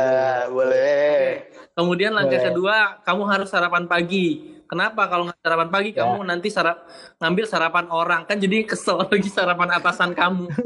boleh. 0.50 1.46
Kemudian 1.72 2.12
langkah 2.12 2.36
Boleh. 2.36 2.48
kedua, 2.48 2.75
kamu 3.01 3.24
harus 3.25 3.48
sarapan 3.48 3.86
pagi. 3.86 4.60
Kenapa? 4.72 5.04
Kalau 5.12 5.28
nggak 5.28 5.40
sarapan 5.44 5.68
pagi, 5.68 5.92
Ya. 5.92 6.08
kamu 6.08 6.24
nanti 6.24 6.48
sarap 6.48 6.88
ngambil 7.20 7.44
sarapan 7.44 7.86
orang 7.92 8.22
kan 8.24 8.40
jadi 8.40 8.63
kesel 8.63 9.04
lagi 9.12 9.28
sarapan 9.28 9.70
atasan 9.75 10.16
kamu. 10.16 10.48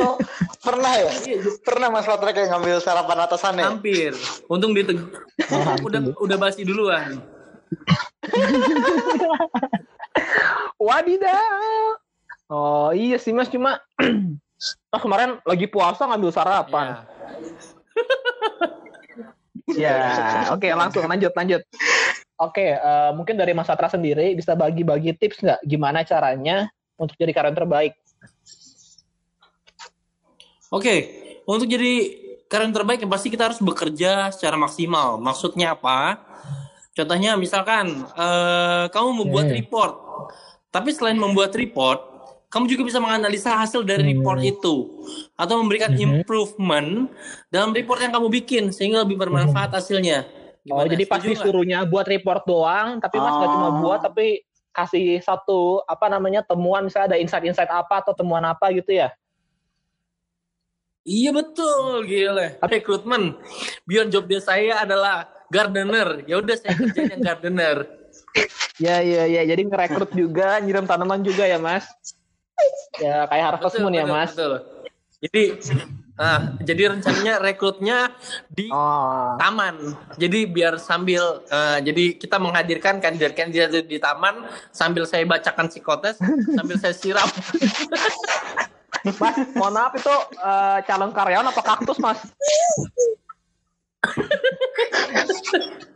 Oh, 0.00 0.16
pernah 0.64 0.96
ya? 0.96 1.12
Iya, 1.28 1.60
Pernah 1.60 1.92
Mas 1.92 2.08
Fatra 2.08 2.32
kayak 2.32 2.56
ngambil 2.56 2.80
sarapan 2.80 3.18
atasannya? 3.26 3.64
Hampir. 3.68 4.16
Untung 4.48 4.72
diteg 4.72 4.96
hampir. 5.50 5.84
udah 5.84 6.00
udah 6.16 6.36
basi 6.40 6.64
duluan. 6.64 7.20
Wadidaw. 10.80 12.00
Oh 12.48 12.90
iya 12.96 13.20
sih 13.20 13.30
mas 13.30 13.52
cuma 13.52 13.78
ah, 14.94 15.00
kemarin 15.02 15.36
lagi 15.44 15.68
puasa 15.68 16.08
ngambil 16.08 16.32
sarapan. 16.32 17.04
Ya, 19.70 20.48
oke 20.50 20.66
langsung 20.72 21.04
lanjut 21.04 21.30
lanjut. 21.34 21.62
Oke, 22.40 22.72
eh, 22.72 23.10
mungkin 23.12 23.36
dari 23.36 23.52
Mas 23.52 23.68
Satra 23.68 23.92
sendiri 23.92 24.32
bisa 24.32 24.56
bagi-bagi 24.56 25.12
tips 25.12 25.44
nggak 25.44 25.60
gimana 25.60 26.00
caranya 26.08 26.72
untuk 26.96 27.12
jadi 27.20 27.36
karyawan 27.36 27.52
terbaik? 27.52 27.92
Oke, 30.72 30.94
untuk 31.44 31.68
jadi 31.68 31.92
karyawan 32.48 32.72
terbaik 32.72 33.04
yang 33.04 33.12
pasti 33.12 33.28
kita 33.28 33.52
harus 33.52 33.60
bekerja 33.60 34.32
secara 34.32 34.56
maksimal. 34.56 35.20
Maksudnya 35.20 35.76
apa? 35.76 36.16
Contohnya 36.96 37.36
misalkan 37.36 38.08
eh, 38.08 38.84
kamu 38.88 39.20
membuat 39.20 39.52
Hmm. 39.52 39.60
report, 39.60 39.92
tapi 40.72 40.96
selain 40.96 41.20
membuat 41.20 41.52
report, 41.52 42.00
kamu 42.48 42.72
juga 42.72 42.88
bisa 42.88 43.04
menganalisa 43.04 43.52
hasil 43.52 43.84
dari 43.84 44.00
Hmm. 44.00 44.16
report 44.16 44.40
itu 44.40 44.76
atau 45.36 45.60
memberikan 45.60 45.92
Mhm. 45.92 46.24
improvement 46.24 47.12
dalam 47.52 47.76
report 47.76 48.00
yang 48.00 48.16
kamu 48.16 48.32
bikin 48.32 48.72
sehingga 48.72 49.04
lebih 49.04 49.20
bermanfaat 49.20 49.76
hasilnya. 49.76 50.39
Oh, 50.68 50.84
Gimana? 50.84 50.92
jadi 50.92 51.04
pas 51.08 51.16
Setuju 51.16 51.24
nggak? 51.24 51.40
disuruhnya 51.40 51.78
buat 51.88 52.06
report 52.06 52.42
doang, 52.44 52.88
tapi 53.00 53.16
Mas 53.16 53.32
nggak 53.40 53.52
cuma 53.56 53.68
Oh. 53.72 53.76
buat, 53.80 54.00
tapi 54.04 54.44
kasih 54.70 55.18
satu 55.24 55.80
apa 55.88 56.06
namanya 56.06 56.44
temuan 56.44 56.84
misalnya 56.84 57.16
ada 57.16 57.18
insight-insight 57.18 57.72
apa 57.72 58.04
atau 58.04 58.12
temuan 58.12 58.44
apa 58.44 58.68
gitu 58.76 58.92
ya? 58.92 59.08
Iya 61.00 61.32
betul, 61.32 62.04
gila. 62.04 62.60
Rekrutmen. 62.60 63.40
Biar 63.88 64.12
job 64.12 64.28
desk 64.28 64.52
saya 64.52 64.84
adalah 64.84 65.32
gardener. 65.48 66.28
Ya 66.28 66.36
udah 66.38 66.54
saya 66.60 66.76
kerjain 66.76 67.08
yang 67.08 67.24
gardener. 67.24 67.88
Ya, 68.76 69.00
ya, 69.00 69.24
ya. 69.24 69.42
Jadi 69.48 69.64
ngerekrut 69.64 70.12
juga, 70.12 70.60
nyiram 70.60 70.84
tanaman 70.84 71.24
juga 71.24 71.48
ya, 71.48 71.56
Mas. 71.56 71.88
Ya, 73.00 73.24
kayak 73.32 73.56
Harvest 73.56 73.80
Moon 73.80 73.96
ya, 73.96 74.04
betul, 74.04 74.12
Mas. 74.12 74.30
betul. 74.36 74.52
Jadi 75.24 75.42
ah, 76.20 76.40
jadi 76.60 76.92
rencananya 76.92 77.40
rekrutnya 77.40 78.12
di 78.52 78.68
Oh, 78.68 79.34
taman. 79.40 79.96
Jadi 80.20 80.44
biar 80.44 80.76
sambil 80.76 81.40
eh, 81.48 81.78
jadi 81.80 82.04
kita 82.20 82.36
menghadirkan 82.36 83.00
kandidat-kandidat 83.00 83.88
di 83.88 83.96
taman 83.96 84.44
sambil 84.70 85.08
saya 85.08 85.24
bacakan 85.24 85.72
psikotes, 85.72 86.20
sambil 86.56 86.76
saya 86.76 86.92
siram. 86.92 87.28
Mas, 89.00 89.36
mohon 89.56 89.72
maaf 89.72 89.96
itu 89.96 90.14
eh, 90.36 90.78
calon 90.84 91.10
karyawan 91.16 91.48
apa 91.48 91.62
kaktus, 91.64 91.96
Mas? 91.96 92.20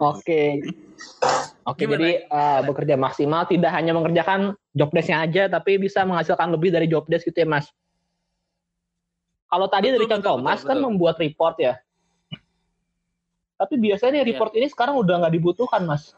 Oke. 0.01 0.65
Oke, 1.65 1.85
jadi 1.89 2.25
eh, 2.25 2.61
bekerja 2.65 2.97
maksimal 2.97 3.45
tidak 3.49 3.73
hanya 3.73 3.93
mengerjakan 3.97 4.57
job 4.77 4.93
desk-nya 4.93 5.25
aja, 5.25 5.43
tapi 5.49 5.81
bisa 5.81 6.05
menghasilkan 6.05 6.53
lebih 6.53 6.73
dari 6.73 6.89
job 6.89 7.05
desk 7.09 7.29
gitu 7.29 7.45
ya, 7.45 7.49
Mas. 7.49 7.69
Kalau 9.55 9.71
tadi 9.71 9.87
Betul, 9.87 9.95
dari 9.95 10.07
contoh 10.11 10.35
betul, 10.35 10.43
Mas 10.43 10.59
betul, 10.59 10.67
kan 10.67 10.77
betul. 10.77 10.87
membuat 10.91 11.17
report 11.17 11.57
ya. 11.63 11.75
Tapi 13.55 13.75
biasanya 13.79 14.19
Iya. 14.19 14.27
report 14.27 14.51
ini 14.59 14.67
sekarang 14.67 14.99
udah 14.99 15.15
nggak 15.23 15.31
dibutuhkan, 15.31 15.87
Mas. 15.87 16.11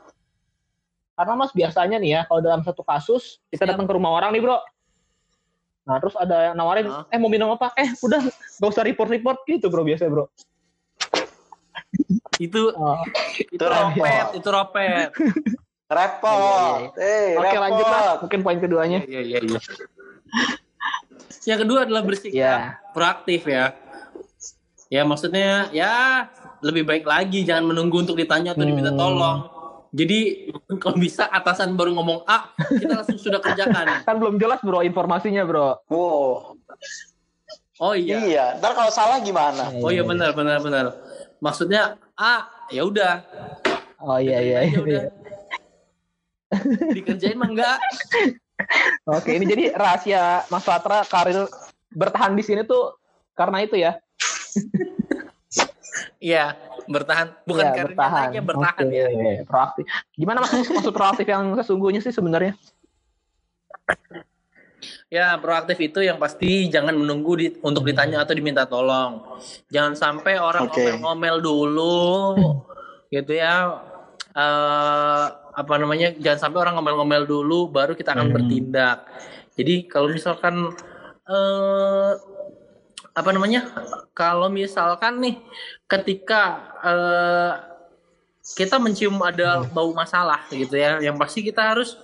Karena 1.13 1.37
Mas 1.37 1.53
biasanya 1.53 2.01
nih 2.01 2.11
ya, 2.11 2.21
kalau 2.25 2.41
dalam 2.41 2.65
satu 2.65 2.81
kasus 2.81 3.37
kita 3.53 3.69
Siap. 3.69 3.77
datang 3.77 3.85
ke 3.85 3.93
rumah 3.93 4.09
orang 4.09 4.33
nih, 4.33 4.41
Bro. 4.41 4.57
Nah, 5.85 6.01
terus 6.01 6.17
ada 6.17 6.49
yang 6.49 6.57
nawarin, 6.57 6.89
Hah? 6.89 7.05
eh 7.13 7.21
mau 7.21 7.29
minum 7.29 7.53
apa? 7.53 7.77
Eh, 7.77 7.93
udah 8.01 8.25
gak 8.25 8.71
usah 8.73 8.83
report-report 8.83 9.45
gitu, 9.45 9.69
Bro, 9.69 9.85
biasanya, 9.85 10.17
Bro. 10.17 10.25
itu 12.41 12.73
Oh. 12.81 12.97
itu 13.37 13.61
repot. 13.61 14.01
ropet, 14.01 14.27
itu 14.33 14.49
ropet. 14.49 15.09
Repot. 15.87 16.89
Eh, 16.97 17.37
Oke, 17.37 17.45
repot. 17.53 17.61
lanjut 17.61 17.85
Mas. 17.85 18.07
Mungkin 18.25 18.41
poin 18.41 18.59
keduanya. 18.59 19.05
Iya, 19.05 19.21
iya, 19.21 19.39
iya. 19.45 19.61
Yang 21.45 21.59
kedua 21.67 21.79
adalah 21.85 22.03
bersikap 22.03 22.33
Iya. 22.33 22.57
proaktif 22.91 23.45
ya. 23.45 23.77
Ya 24.87 25.03
maksudnya 25.03 25.67
ya 25.71 26.27
lebih 26.63 26.87
baik 26.87 27.05
lagi 27.05 27.43
jangan 27.43 27.67
menunggu 27.67 28.01
untuk 28.01 28.15
ditanya 28.15 28.55
atau 28.55 28.63
diminta 28.63 28.95
Hmm. 28.95 28.99
tolong. 28.99 29.39
Jadi 29.91 30.19
kalau 30.83 30.97
bisa 30.97 31.27
atasan 31.27 31.75
baru 31.75 31.93
ngomong 31.93 32.23
A, 32.25 32.51
kita 32.71 33.03
langsung 33.03 33.19
sudah 33.19 33.39
kerjakan. 33.39 33.87
Kan 34.07 34.17
belum 34.17 34.37
jelas, 34.37 34.63
Bro, 34.63 34.81
informasinya, 34.81 35.43
Bro. 35.43 35.83
Wow. 35.89 36.55
Oh 37.77 37.93
iya. 37.93 38.17
Iya. 38.19 38.47
Ntar 38.57 38.73
kalau 38.73 38.89
salah 38.89 39.21
gimana? 39.21 39.69
Oh 39.77 39.91
iya 39.91 40.01
benar 40.01 40.33
benar 40.33 40.59
benar. 40.59 40.85
Maksudnya 41.39 42.01
A, 42.15 42.47
ya 42.69 42.83
udah. 42.83 43.21
Oh 43.99 44.17
iya, 44.17 44.39
iya. 44.39 44.59
Iya. 44.65 45.03
Dikerjain 46.97 47.37
mah 47.37 47.51
enggak. 47.51 47.79
Oke, 49.07 49.39
ini 49.39 49.47
jadi 49.47 49.65
rahasia 49.75 50.43
Mas 50.51 50.67
Fatra 50.67 51.07
karir 51.07 51.47
bertahan 51.95 52.35
di 52.35 52.43
sini 52.43 52.67
tuh 52.67 52.99
karena 53.39 53.63
itu 53.63 53.79
ya. 53.79 53.99
Iya, 56.21 56.59
bertahan 56.91 57.33
bukan 57.47 57.65
Iya, 57.65 57.77
karena 57.79 58.07
naiknya 58.11 58.43
bertahan 58.43 58.85
Oke, 58.87 58.97
ya. 58.99 59.45
Proaktif. 59.47 59.85
Gimana 60.17 60.43
Mas 60.43 60.53
maksud 60.53 60.93
proaktif 60.93 61.27
yang 61.29 61.55
sesungguhnya 61.55 62.03
sih 62.03 62.13
sebenarnya? 62.13 62.59
Ya, 65.07 65.39
proaktif 65.39 65.79
itu 65.79 66.03
yang 66.03 66.19
pasti 66.19 66.67
jangan 66.67 66.99
menunggu 66.99 67.33
di- 67.39 67.55
untuk 67.63 67.87
ditanya 67.87 68.27
atau 68.27 68.35
diminta 68.35 68.67
tolong. 68.67 69.39
Jangan 69.71 69.95
sampai 69.95 70.35
orang 70.37 70.67
Oke. 70.67 70.83
ngomel-ngomel 70.83 71.37
dulu, 71.39 72.07
gitu 73.09 73.33
ya. 73.39 73.81
Eh, 74.35 75.27
apa 75.57 75.75
namanya? 75.81 76.13
Jangan 76.21 76.41
sampai 76.49 76.59
orang 76.69 76.75
ngomel-ngomel 76.77 77.25
dulu, 77.25 77.73
baru 77.73 77.97
kita 77.97 78.13
akan 78.13 78.29
Hmm. 78.29 78.37
bertindak. 78.37 79.09
Jadi 79.57 79.89
kalau 79.89 80.13
misalkan 80.13 80.55
eh 81.27 82.13
apa 83.17 83.31
namanya? 83.33 83.73
Kalau 84.13 84.53
misalkan 84.53 85.25
nih, 85.25 85.37
ketika 85.89 86.43
eh 86.85 87.53
kita 88.47 88.79
mencium 88.79 89.19
ada 89.25 89.65
bau 89.67 89.91
masalah 89.97 90.45
gitu 90.53 90.77
ya. 90.77 91.01
Yang 91.01 91.17
pasti 91.19 91.41
kita 91.43 91.75
harus 91.75 91.97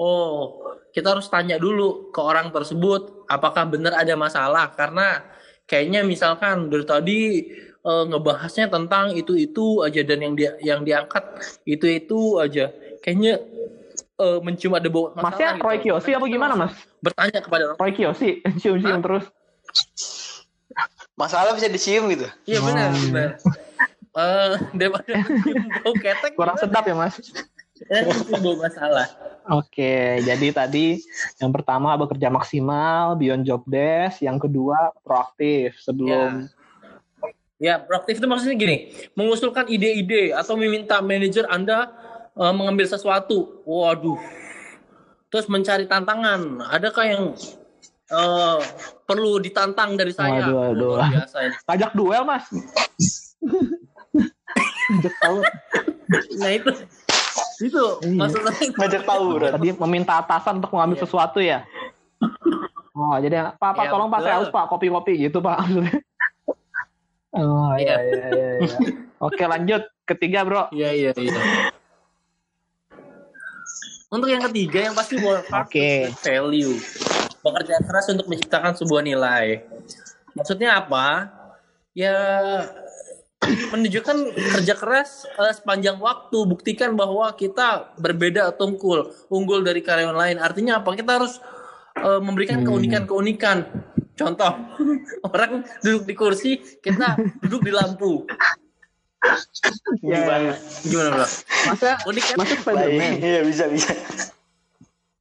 oh, 0.00 0.64
kita 0.96 1.12
harus 1.12 1.28
tanya 1.28 1.60
dulu 1.60 2.08
ke 2.08 2.20
orang 2.24 2.48
tersebut 2.48 3.28
apakah 3.28 3.68
benar 3.68 4.00
ada 4.00 4.16
masalah 4.16 4.72
karena 4.72 5.24
kayaknya 5.68 6.00
misalkan 6.06 6.72
dari 6.72 6.84
tadi 6.88 7.20
eh, 7.86 8.04
ngebahasnya 8.10 8.66
tentang 8.66 9.14
itu-itu 9.14 9.86
aja 9.86 10.02
dan 10.02 10.18
yang 10.20 10.34
dia 10.34 10.52
yang 10.60 10.80
diangkat 10.82 11.22
itu-itu 11.62 12.42
aja. 12.42 12.74
Kayaknya 13.00 13.38
eh, 14.18 14.38
mencium 14.42 14.74
ada 14.74 14.88
bau 14.90 15.14
masalah 15.14 15.30
Masnya 15.30 15.48
gitu. 15.54 15.64
Roy 15.64 15.76
Kiyoshi 15.78 16.10
apa 16.18 16.26
gimana 16.26 16.54
mas? 16.58 16.74
Bertanya 16.98 17.38
kepada 17.38 17.62
orang. 17.70 17.78
Roy 17.78 17.92
Kiyoshi 17.94 18.42
cium-cium 18.60 19.00
terus. 19.00 19.24
Masalah 21.16 21.56
bisa 21.56 21.70
dicium 21.72 22.12
gitu. 22.12 22.28
Iya 22.44 22.60
benar, 22.60 22.92
Oh, 22.92 23.00
benar. 23.08 23.30
Eh, 24.16 24.54
daripada 24.76 25.12
mencium 25.12 25.64
bau 25.80 25.94
ketek 25.96 26.32
Kurang 26.38 26.56
gimana? 26.58 26.64
sedap 26.66 26.84
ya 26.84 26.94
mas. 26.96 27.14
Ya, 27.92 28.08
itu 28.08 28.32
bau 28.40 28.56
masalah. 28.56 29.06
Oke, 29.46 30.18
jadi 30.26 30.48
tadi 30.50 30.98
yang 31.38 31.54
pertama 31.54 31.94
bekerja 31.94 32.32
maksimal, 32.32 33.14
beyond 33.14 33.46
job 33.46 33.62
desk. 33.68 34.24
Yang 34.24 34.48
kedua 34.48 34.90
proaktif 35.06 35.78
sebelum. 35.78 36.50
Ya, 37.56 37.80
proaktif 37.80 38.20
itu 38.20 38.26
maksudnya 38.28 38.52
gini, 38.52 38.92
mengusulkan 39.16 39.64
ide-ide 39.64 40.36
atau 40.36 40.60
meminta 40.60 41.00
manajer 41.00 41.48
Anda 41.48 41.88
eh, 42.36 42.52
mengambil 42.52 42.84
sesuatu. 42.84 43.64
Waduh. 43.64 44.20
Terus 45.32 45.48
mencari 45.48 45.88
tantangan. 45.88 46.60
Adakah 46.68 47.04
yang 47.08 47.22
eh, 48.12 48.58
perlu 49.08 49.40
ditantang 49.40 49.96
dari 49.96 50.12
saya? 50.12 50.44
Waduh, 50.52 50.56
waduh. 50.76 50.92
Luar 51.00 51.08
biasa 51.08 51.36
ini. 51.48 51.56
Ajak 51.64 51.90
duel 51.96 52.22
mas. 52.28 52.44
Ajak 55.00 55.14
tahu. 55.18 55.38
Nah 56.36 56.50
itu, 56.52 56.70
itu 57.64 57.82
Iya. 58.04 58.14
maksudnya. 58.20 58.52
Ngajak 58.52 59.02
tawuran. 59.08 59.50
Tadi 59.56 59.68
meminta 59.80 60.12
atasan 60.20 60.60
untuk 60.60 60.76
mengambil 60.76 61.00
Iya. 61.00 61.04
sesuatu 61.08 61.38
ya. 61.40 61.64
Oh, 62.96 63.16
jadi 63.20 63.52
Pak, 63.60 63.76
Pak 63.76 63.84
Iya, 63.88 63.92
tolong 63.92 64.08
Pak, 64.08 64.20
saya 64.24 64.34
haus 64.40 64.48
Pak, 64.48 64.72
kopi-kopi 64.72 65.28
gitu 65.28 65.40
Pak. 65.40 65.56
Oh, 67.36 67.72
iya, 67.76 67.96
Iya. 67.96 67.96
iya, 68.00 68.26
iya, 68.30 68.50
iya. 68.60 68.76
Oke, 69.18 69.44
lanjut. 69.44 69.82
Ketiga, 70.04 70.42
Bro. 70.42 70.70
Iya 70.70 70.90
iya 70.92 71.10
iya. 71.12 71.40
Untuk 74.06 74.30
yang 74.30 74.42
ketiga 74.46 74.86
yang 74.86 74.94
pasti 74.94 75.18
work 75.18 75.50
hard 75.50 75.66
create 75.66 76.14
value. 76.22 76.78
Bekerja 77.42 77.82
keras 77.82 78.06
untuk 78.14 78.26
menciptakan 78.26 78.72
sebuah 78.74 79.02
nilai. 79.02 79.66
Maksudnya 80.32 80.78
apa? 80.78 81.26
Ya 81.90 82.14
menunjukkan 83.46 84.16
kerja 84.56 84.74
keras 84.78 85.26
eh, 85.26 85.52
sepanjang 85.52 85.98
waktu. 85.98 86.38
Buktikan 86.46 86.94
bahwa 86.94 87.34
kita 87.34 87.98
berbeda 87.98 88.54
atau 88.54 88.70
unggul, 88.70 89.10
unggul 89.26 89.66
dari 89.66 89.82
karyawan 89.82 90.14
lain. 90.14 90.36
Artinya 90.38 90.78
apa? 90.78 90.94
Kita 90.94 91.18
harus 91.18 91.42
eh, 91.98 92.20
memberikan 92.22 92.62
Hmm. 92.62 92.66
keunikan-keunikan. 92.70 93.66
Contoh, 94.16 94.52
orang 95.28 95.60
duduk 95.84 96.02
di 96.08 96.14
kursi, 96.16 96.50
kita 96.80 97.20
duduk 97.44 97.68
di 97.68 97.72
lampu. 97.72 98.24
Iya, 100.00 100.18
iya, 100.24 100.36
iya. 100.40 100.54
Gimana, 100.88 101.08
Bro? 101.12 101.26
Masa, 101.68 101.90
Unik 102.08 102.24
kan? 102.24 102.36
masa 102.40 102.54
Spiderman. 102.56 103.12
Iya 103.20 103.40
bisa 103.44 103.64
bisa. 103.68 103.92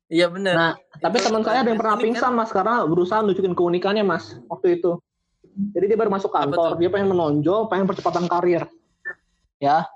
Iya 0.07 0.29
benar. 0.29 0.53
Nah, 0.55 0.71
tapi 1.01 1.17
teman 1.19 1.41
saya 1.41 1.65
ada 1.65 1.69
yang 1.73 1.79
pernah 1.81 1.97
unik 1.97 2.03
kan? 2.05 2.07
pingsan 2.13 2.31
mas 2.37 2.51
karena 2.53 2.85
berusaha 2.85 3.19
nunjukin 3.25 3.57
keunikannya 3.57 4.05
mas 4.05 4.37
waktu 4.47 4.79
itu. 4.79 5.01
Jadi 5.75 5.85
dia 5.91 5.97
baru 5.97 6.11
masuk 6.11 6.31
kantor, 6.31 6.77
dia 6.79 6.91
pengen 6.91 7.11
menonjol, 7.11 7.67
pengen 7.71 7.87
percepatan 7.87 8.27
karir. 8.27 8.67
Ya, 9.57 9.87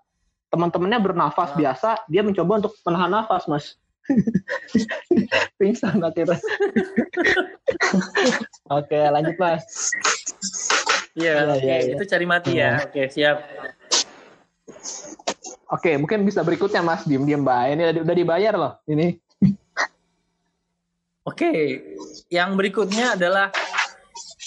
teman-temannya 0.49 0.99
bernafas 0.99 1.53
Ah. 1.53 1.57
biasa, 1.57 1.89
dia 2.09 2.25
mencoba 2.25 2.63
untuk 2.65 2.73
menahan 2.83 3.11
nafas 3.11 3.43
mas. 3.47 3.78
Pingsan 5.57 5.99
akhirnya. 5.99 6.35
Oke, 8.77 8.97
lanjut 8.97 9.35
mas. 9.37 9.65
Iya, 11.17 11.31
Iya, 11.35 11.41
oke. 11.49 11.65
iya, 11.65 11.75
iya. 11.83 11.93
itu 11.97 12.03
cari 12.05 12.25
mati 12.25 12.51
ya. 12.55 12.71
Oke, 12.85 13.01
siap. 13.09 13.37
Oke, 15.69 15.91
mungkin 15.97 16.23
bisa 16.23 16.41
berikutnya 16.41 16.81
mas, 16.81 17.03
diem-diem 17.03 17.41
baik. 17.41 17.69
Ini 17.75 17.83
udah- 17.91 18.03
udah 18.05 18.15
dibayar 18.15 18.53
loh, 18.55 18.73
ini. 18.85 19.17
Oke, 21.25 21.49
yang 22.31 22.55
berikutnya 22.55 23.13
adalah 23.13 23.53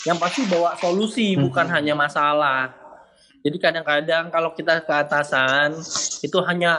yang 0.02 0.18
pasti 0.18 0.42
bawa 0.50 0.74
solusi 0.78 1.38
bukan 1.38 1.66
hanya 1.70 1.94
masalah. 1.94 2.74
Jadi 3.42 3.58
kadang-kadang 3.58 4.30
kalau 4.30 4.54
kita 4.54 4.82
ke 4.82 4.90
atasan 4.90 5.78
itu 6.22 6.38
hanya 6.46 6.78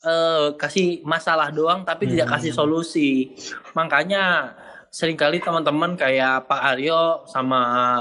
eh, 0.00 0.46
kasih 0.56 1.04
masalah 1.04 1.48
doang 1.50 1.84
tapi 1.84 2.08
tidak 2.08 2.28
kasih 2.30 2.52
solusi. 2.52 3.36
Makanya 3.72 4.54
sering 4.88 5.14
kali 5.14 5.38
teman-teman 5.38 5.94
kayak 5.94 6.50
Pak 6.50 6.60
Aryo 6.74 7.22
sama 7.24 7.60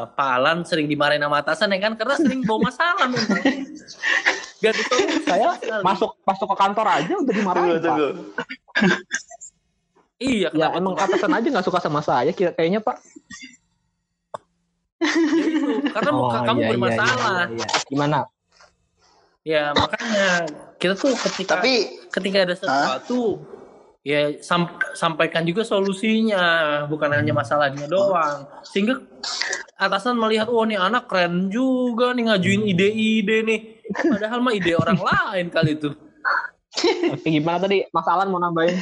Pak 0.09 0.29
Alan 0.35 0.65
sering 0.65 0.89
dimarahin 0.89 1.21
sama 1.21 1.37
atasan 1.37 1.69
ya 1.69 1.79
kan 1.79 1.93
karena 1.93 2.15
sering 2.15 2.41
bawa 2.41 2.67
masalah 2.67 3.05
men. 3.05 3.21
Gak 4.59 4.75
solusi 4.75 5.23
Saya 5.23 5.55
masuk 5.79 6.19
masuk 6.25 6.51
ke 6.51 6.55
kantor 6.57 6.87
aja 6.91 7.13
udah 7.15 7.31
dimarahin 7.31 7.79
Tunggu. 7.79 8.07
Iya, 10.19 10.51
Ya 10.51 10.67
kenapa 10.67 10.75
emang 10.75 10.93
atasan 10.99 11.31
aja 11.31 11.47
nggak 11.47 11.63
suka 11.63 11.79
sama 11.79 12.03
saya 12.03 12.35
kira- 12.35 12.51
kayaknya 12.51 12.83
pak. 12.83 12.99
Ya 14.99 15.47
itu, 15.47 15.79
karena 15.95 16.11
muka 16.11 16.37
Oh, 16.37 16.43
kamu 16.43 16.59
iya, 16.59 16.67
iya, 16.67 16.71
bermasalah. 16.75 17.43
iya, 17.47 17.55
iya. 17.55 17.67
Gimana? 17.87 18.17
Ya 19.47 19.71
makanya 19.71 20.45
kita 20.75 20.93
tuh 20.99 21.15
ketika 21.15 21.63
Tapi 21.63 22.03
ketika 22.11 22.37
ada 22.43 22.55
sesuatu 22.55 23.39
ya 24.03 24.35
sam- 24.43 24.79
sampaikan 24.95 25.47
juga 25.47 25.63
solusinya 25.63 26.83
bukan 26.91 27.15
hanya 27.15 27.31
masalahnya 27.31 27.87
doang. 27.87 28.47
Sehingga 28.67 28.99
atasan 29.79 30.19
melihat 30.19 30.51
oh 30.51 30.63
nih 30.67 30.75
anak 30.75 31.07
keren 31.07 31.47
juga 31.47 32.11
nih 32.11 32.27
ngajuin 32.27 32.63
ide-ide 32.67 33.37
nih. 33.47 33.59
Padahal 33.95 34.43
mah 34.43 34.53
ide 34.53 34.75
orang 34.75 34.99
lain 34.99 35.47
kali 35.47 35.79
itu. 35.79 35.89
Oke, 37.09 37.27
gimana 37.33 37.57
tadi? 37.57 37.81
Mas 37.89 38.05
Alan 38.05 38.29
mau 38.29 38.37
nambahin? 38.37 38.77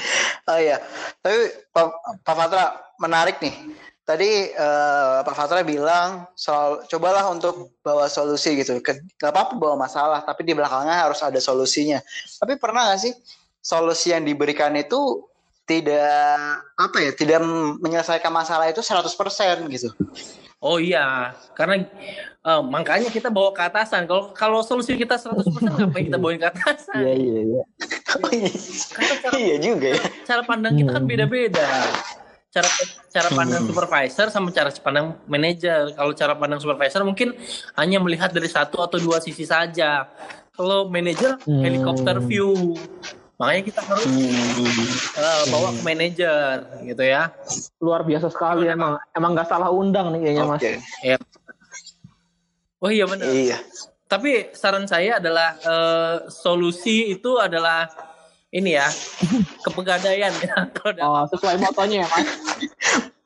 Oh 0.47 0.59
iya, 0.59 0.79
tapi 1.23 1.49
Pak, 1.71 1.85
Pak 2.23 2.35
Fatra 2.35 2.65
menarik 2.99 3.39
nih. 3.39 3.55
Tadi 4.07 4.29
eh, 4.47 5.17
Pak 5.19 5.35
Fatra 5.35 5.61
bilang 5.61 6.31
soal 6.31 6.87
cobalah 6.87 7.27
untuk 7.27 7.75
bawa 7.83 8.07
solusi 8.07 8.55
gitu. 8.55 8.79
Ke- 8.79 9.03
Gak 9.13 9.35
apa-apa 9.35 9.53
bawa 9.53 9.75
masalah, 9.77 10.23
tapi 10.23 10.41
di 10.41 10.55
belakangnya 10.55 10.95
harus 11.03 11.19
ada 11.19 11.35
solusinya. 11.37 11.99
Tapi 12.39 12.55
pernah 12.55 12.87
gak 12.87 13.03
sih 13.03 13.11
solusi 13.59 14.15
yang 14.15 14.23
diberikan 14.23 14.71
itu 14.73 15.27
tidak 15.67 16.39
apa 16.73 16.97
ya, 16.97 17.11
tidak 17.11 17.43
menyelesaikan 17.77 18.31
masalah 18.31 18.71
itu 18.71 18.79
100% 18.79 19.03
gitu. 19.67 19.91
oh 20.57 20.79
iya 20.79 21.35
karena 21.53 21.85
eh, 22.41 22.61
makanya 22.65 23.11
kita 23.11 23.27
bawa 23.27 23.51
ke 23.51 23.61
atasan 23.61 24.07
kalau 24.07 24.31
kalau 24.31 24.59
solusi 24.63 24.95
kita 24.95 25.13
100% 25.13 25.45
ngapain 25.69 26.07
kita 26.07 26.17
bawain 26.17 26.39
ke 26.39 26.47
atasan 26.47 26.97
Iya, 26.97 27.13
iya, 27.13 27.39
iya. 27.43 27.63
Iya. 28.33 28.49
Karena 28.89 29.13
cara, 29.21 29.33
iya 29.37 29.55
juga 29.59 29.87
ya. 29.93 30.01
cara 30.25 30.41
pandang 30.41 30.73
kita 30.73 30.89
kan 30.89 31.03
Hmm. 31.03 31.11
beda-beda 31.11 31.67
cara 32.47 32.69
cara 33.07 33.29
pandang 33.29 33.63
supervisor 33.63 34.27
sama 34.31 34.49
cara 34.49 34.71
pandang 34.71 35.19
manajer 35.27 35.91
kalau 35.93 36.11
cara 36.11 36.33
pandang 36.33 36.57
supervisor 36.57 37.03
mungkin 37.03 37.35
hanya 37.75 37.99
melihat 37.99 38.31
dari 38.31 38.47
satu 38.47 38.79
atau 38.79 38.97
dua 38.97 39.19
sisi 39.19 39.43
saja 39.43 40.07
kalau 40.51 40.87
manajer 40.87 41.37
Hmm. 41.43 41.61
helikopter 41.61 42.17
view 42.23 42.73
makanya 43.37 43.63
kita 43.67 43.81
harus 43.85 44.09
eh, 45.13 45.43
bawa 45.47 45.69
ke 45.69 45.81
manajer 45.83 46.55
gitu 46.83 47.03
ya 47.03 47.29
Luar 47.77 48.01
biasa 48.01 48.33
sekali 48.33 48.65
emang. 48.65 48.97
Emang 49.13 49.37
nggak 49.37 49.45
salah 49.45 49.69
undang 49.69 50.09
nih 50.09 50.19
kayaknya 50.25 50.43
mas. 50.47 50.57
Oke. 50.57 50.73
ya 51.05 51.17
oh 52.77 52.89
iya 52.89 53.05
benar 53.05 53.27
Iya. 53.27 53.57
tapi 54.07 54.49
saran 54.55 54.87
saya 54.87 55.19
adalah 55.19 55.53
eh, 55.59 56.15
solusi 56.31 57.11
itu 57.11 57.37
adalah 57.37 57.85
ini 58.49 58.73
ya 58.73 58.87
kepegadaian 59.61 60.31
ya 60.39 60.55
kalau 60.73 60.95
Oh, 61.03 61.25
sesuai 61.27 61.59
motonya 61.59 62.03
ya 62.03 62.07
mas. 62.07 62.27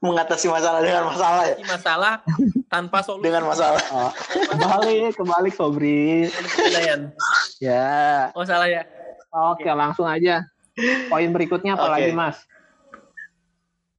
Mengatasi 0.01 0.49
masalah 0.49 0.81
dengan 0.81 1.05
masalah 1.05 1.43
ya. 1.45 1.55
masalah 1.61 2.13
tanpa 2.67 3.05
solusi 3.05 3.29
Dengan 3.29 3.45
masalah. 3.45 3.77
Oh, 3.93 4.09
kembali, 4.49 5.13
kembali 5.13 5.49
Sobri. 5.53 6.25
kepegadaian 6.25 7.13
Ya. 7.61 8.33
oh 8.33 8.41
salah 8.41 8.65
ya 8.65 8.81
Oke, 9.31 9.63
langsung 9.65 10.03
aja. 10.03 10.43
Poin 11.07 11.29
berikutnya 11.31 11.77
apa 11.77 11.87
Oke. 11.87 11.93
lagi 11.93 12.11
mas? 12.11 12.35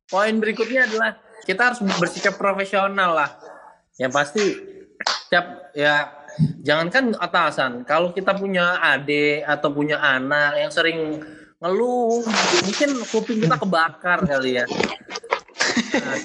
Poin 0.04 0.34
berikutnya 0.36 0.84
adalah 0.84 1.16
kita 1.42 1.72
harus 1.72 1.80
bersikap 1.96 2.36
profesional 2.36 3.16
lah. 3.16 3.30
Yang 3.96 4.12
pasti 4.12 4.44
setiap 5.00 5.72
ya 5.72 6.12
jangankan 6.62 7.16
atasan, 7.18 7.84
kalau 7.84 8.12
kita 8.14 8.32
punya 8.36 8.80
adik 8.80 9.44
atau 9.44 9.68
punya 9.72 10.00
anak 10.00 10.56
yang 10.58 10.70
sering 10.72 11.20
ngeluh, 11.62 12.24
mungkin 12.66 12.90
kuping 13.08 13.38
kita 13.42 13.56
kebakar 13.60 14.26
kali 14.26 14.58
ya. 14.58 14.64
Nah, 15.92 16.18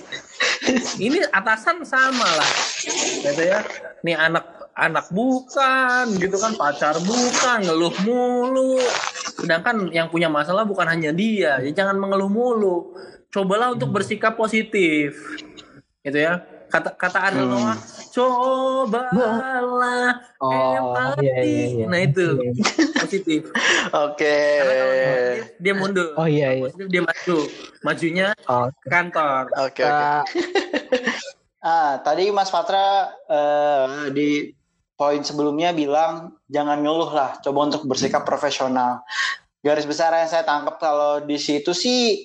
ini 1.00 1.24
atasan 1.30 1.86
sama 1.86 2.26
lah, 2.26 2.52
gitu 3.24 3.44
ya. 3.44 3.62
Nih 4.04 4.18
anak 4.18 4.58
anak 4.78 5.10
bukan 5.10 6.14
gitu 6.22 6.38
kan 6.38 6.54
pacar 6.54 6.98
bukan 7.02 7.66
ngeluh 7.66 7.96
mulu. 8.06 8.82
Sedangkan 9.38 9.94
yang 9.94 10.10
punya 10.10 10.30
masalah 10.30 10.66
bukan 10.66 10.90
hanya 10.90 11.14
dia 11.14 11.62
ya 11.62 11.72
jangan 11.74 11.98
mengeluh 11.98 12.30
mulu. 12.30 12.94
Cobalah 13.30 13.74
untuk 13.74 13.94
bersikap 13.94 14.38
positif. 14.38 15.18
Gitu 16.02 16.18
ya 16.18 16.57
kata 16.68 16.90
kata 16.94 17.18
Ariel 17.24 17.44
Hmm. 17.44 17.52
Noah 17.54 17.78
cobalah 18.88 20.08
Oh, 20.38 20.52
empati 20.52 21.24
iya, 21.24 21.34
iya, 21.42 21.66
iya. 21.74 21.86
nah 21.88 22.00
itu 22.00 22.26
Iya. 22.38 22.52
positif 22.96 23.42
Oke. 23.90 24.36
Negatif, 24.60 25.42
dia 25.58 25.74
mundur 25.74 26.08
Oh 26.14 26.26
iya 26.26 26.48
iya. 26.52 26.62
positif 26.64 26.86
dia 26.88 27.02
maju 27.02 27.36
majunya 27.82 28.28
Oh, 28.46 28.66
ke 28.74 28.88
kantor 28.88 29.42
Oke 29.58 29.82
oke. 29.82 29.82
kita 29.82 30.10
Ah, 31.60 31.98
tadi 32.00 32.30
Mas 32.30 32.48
Patra 32.48 33.12
eh, 33.26 34.08
di 34.10 34.54
poin 34.94 35.20
sebelumnya 35.20 35.70
bilang 35.70 36.34
jangan 36.48 36.80
ngeluh 36.80 37.12
lah, 37.12 37.36
coba 37.38 37.68
untuk 37.68 37.84
bersikap 37.84 38.24
profesional. 38.24 39.04
Garis 39.60 39.84
besar 39.84 40.10
yang 40.12 40.26
saya 40.26 40.42
tangkap 40.42 40.74
kalau 40.78 41.20
di 41.20 41.36
situ 41.36 41.70
sih 41.70 42.24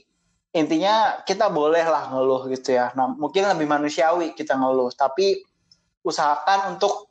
intinya 0.52 1.24
kita 1.24 1.48
boleh 1.48 1.84
lah 1.84 2.12
ngeluh 2.12 2.48
gitu 2.52 2.76
ya. 2.76 2.92
Nah, 2.92 3.08
mungkin 3.08 3.48
lebih 3.48 3.64
manusiawi 3.64 4.36
kita 4.36 4.56
ngeluh, 4.56 4.92
tapi 4.92 5.40
usahakan 6.04 6.76
untuk 6.76 7.08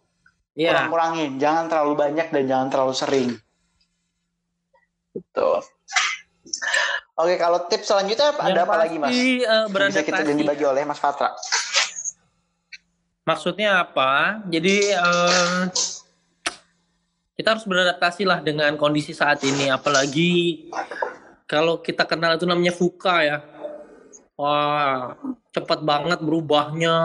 Iya. 0.51 0.75
kurang-kurangin, 0.75 1.39
jangan 1.39 1.71
terlalu 1.71 1.93
banyak 1.95 2.27
dan 2.27 2.43
jangan 2.43 2.67
terlalu 2.67 2.93
sering. 2.93 3.29
Betul. 5.15 5.63
Oke, 7.15 7.35
kalau 7.39 7.59
tips 7.71 7.87
selanjutnya 7.87 8.35
ada 8.35 8.51
Yang 8.51 8.67
apa 8.67 8.75
lagi, 8.75 8.95
Mas? 8.99 9.11
Yang 9.15 9.63
Bisa 9.71 10.03
kita 10.03 10.21
dibagi 10.27 10.65
oleh 10.67 10.83
Mas 10.83 10.99
Patra. 10.99 11.31
Maksudnya 13.23 13.85
apa? 13.85 14.41
Jadi 14.49 14.91
eh, 14.91 15.61
kita 17.37 17.55
harus 17.55 17.63
beradaptasi 17.63 18.25
lah 18.25 18.43
dengan 18.43 18.75
kondisi 18.75 19.13
saat 19.13 19.39
ini. 19.45 19.69
Apalagi 19.69 20.65
kalau 21.51 21.83
kita 21.83 22.07
kenal 22.07 22.39
itu 22.39 22.47
namanya 22.47 22.71
VUCA 22.71 23.17
ya. 23.27 23.37
Wah, 24.39 25.19
cepat 25.51 25.83
banget 25.83 26.23
berubahnya. 26.23 26.95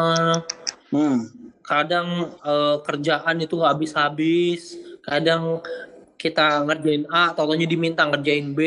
Hmm. 0.94 1.26
Kadang 1.66 2.30
eh, 2.46 2.76
kerjaan 2.86 3.42
itu 3.42 3.58
habis-habis. 3.66 4.78
Kadang 5.02 5.66
kita 6.14 6.62
ngerjain 6.62 7.10
A, 7.10 7.34
totonya 7.34 7.66
diminta 7.66 8.06
ngerjain 8.06 8.54
B. 8.54 8.60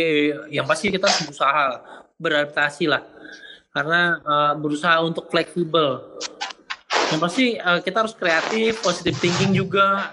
Yang 0.52 0.68
pasti 0.68 0.86
kita 0.92 1.08
harus 1.08 1.24
berusaha 1.32 1.66
beradaptasi 2.20 2.92
lah. 2.92 3.08
Karena 3.72 4.20
eh, 4.20 4.54
berusaha 4.60 5.00
untuk 5.00 5.32
fleksibel. 5.32 6.20
Yang 7.16 7.22
pasti 7.24 7.46
eh, 7.56 7.80
kita 7.80 8.04
harus 8.04 8.20
kreatif, 8.20 8.84
positive 8.84 9.16
thinking 9.16 9.56
juga, 9.56 10.12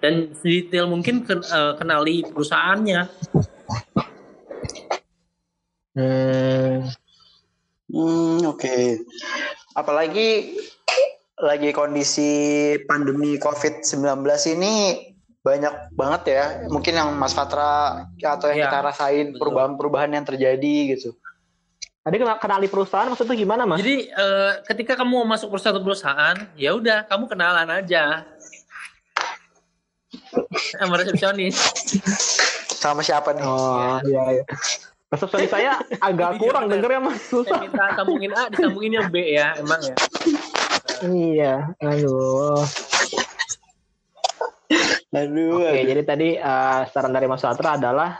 dan 0.00 0.32
sedetail 0.40 0.88
mungkin 0.88 1.20
ken- 1.20 1.44
kenali 1.76 2.24
perusahaannya. 2.32 3.12
Hmm, 5.96 6.92
Hmm, 7.86 8.42
oke. 8.50 8.98
Apalagi 9.78 10.58
lagi 11.38 11.70
kondisi 11.70 12.30
pandemi 12.88 13.38
COVID-19 13.38 14.26
ini 14.58 14.74
banyak 15.46 15.94
banget 15.94 16.22
ya. 16.26 16.44
Mungkin 16.66 16.98
yang 16.98 17.14
Mas 17.14 17.30
Fatra 17.30 18.02
atau 18.18 18.46
yang 18.50 18.58
Iya, 18.58 18.66
kita 18.66 18.78
rasain 18.82 19.26
perubahan-perubahan 19.38 20.10
yang 20.10 20.26
terjadi 20.26 20.98
gitu. 20.98 21.14
tadi 22.06 22.22
kena- 22.22 22.38
kenali 22.38 22.70
perusahaan 22.70 23.10
maksudnya 23.10 23.34
gimana 23.34 23.66
mas? 23.66 23.82
Jadi 23.82 24.06
eh, 24.06 24.52
ketika 24.62 24.94
kamu 24.94 25.26
mau 25.26 25.26
masuk 25.26 25.50
satu 25.58 25.82
perusahaan, 25.82 26.38
ya 26.54 26.70
udah 26.74 27.02
kamu 27.02 27.26
kenalan 27.26 27.66
aja 27.66 28.22
sama 30.78 31.02
resepsionis. 31.02 31.58
Sama 32.78 33.02
siapa 33.02 33.34
nih? 33.34 33.42
Oh 33.42 33.98
iya 34.06 34.22
iya. 34.38 34.44
Resepsionis 35.06 35.50
saya 35.54 35.78
agak 36.02 36.34
Video 36.34 36.42
kurang 36.50 36.64
denger 36.66 36.90
ya 36.90 37.00
mas 37.00 37.14
Saya 37.22 37.30
susah. 37.30 37.58
minta 37.62 37.84
sambungin 37.94 38.32
A, 38.34 38.50
disambungin 38.50 38.92
yang 38.98 39.06
B 39.06 39.16
ya, 39.22 39.54
emang 39.62 39.78
ya. 39.78 39.96
Iya, 41.06 41.52
aduh. 41.78 42.64
Aduh. 45.14 45.62
Oke, 45.62 45.80
jadi 45.86 46.02
tadi 46.02 46.28
eh, 46.34 46.80
saran 46.90 47.14
dari 47.14 47.30
Mas 47.30 47.40
Satra 47.40 47.78
adalah 47.78 48.18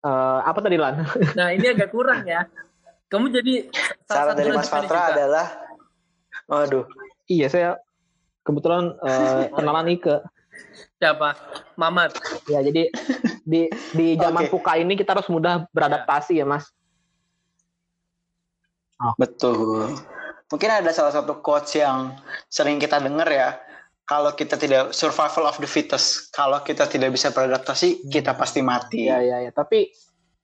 eh, 0.00 0.40
apa 0.40 0.58
tadi 0.64 0.76
Lan? 0.80 1.04
Nah 1.36 1.48
ini 1.52 1.66
agak 1.68 1.92
kurang 1.92 2.24
ya. 2.24 2.48
Kamu 3.12 3.28
jadi 3.30 3.68
Saran 4.08 4.34
dari 4.34 4.50
Mas 4.50 4.66
Fatra 4.66 5.12
adalah 5.12 5.46
Waduh. 6.48 6.84
iya, 7.28 7.46
saya 7.52 7.76
kebetulan 8.42 8.96
eh, 9.04 9.44
kenalan 9.56 9.92
Ike. 9.92 10.16
Siapa? 11.04 11.36
Mamat. 11.76 12.16
Ya, 12.48 12.64
jadi 12.64 12.88
di 13.52 13.68
di 13.92 14.16
zaman. 14.16 14.48
VUCA 14.48 14.80
ini 14.80 14.96
kita 14.96 15.12
harus 15.12 15.28
mudah 15.28 15.68
beradaptasi 15.76 16.40
ya, 16.40 16.48
Mas. 16.48 16.64
Betul. 19.20 19.92
Mungkin 20.48 20.70
ada 20.70 20.88
salah 20.96 21.12
satu 21.12 21.44
quotes 21.44 21.76
yang 21.76 22.16
sering 22.48 22.80
kita 22.80 23.02
dengar 23.04 23.28
ya. 23.28 23.60
Kalau 24.04 24.36
kita 24.36 24.60
tidak 24.60 24.92
survival 24.92 25.48
of 25.48 25.56
the 25.56 25.68
fittest, 25.68 26.28
kalau 26.36 26.60
kita 26.60 26.84
tidak 26.84 27.16
bisa 27.16 27.32
beradaptasi, 27.32 28.04
kita 28.12 28.36
pasti 28.36 28.60
mati. 28.60 29.08
Iya, 29.08 29.18
iya, 29.24 29.36
iya. 29.48 29.52
Tapi 29.52 29.88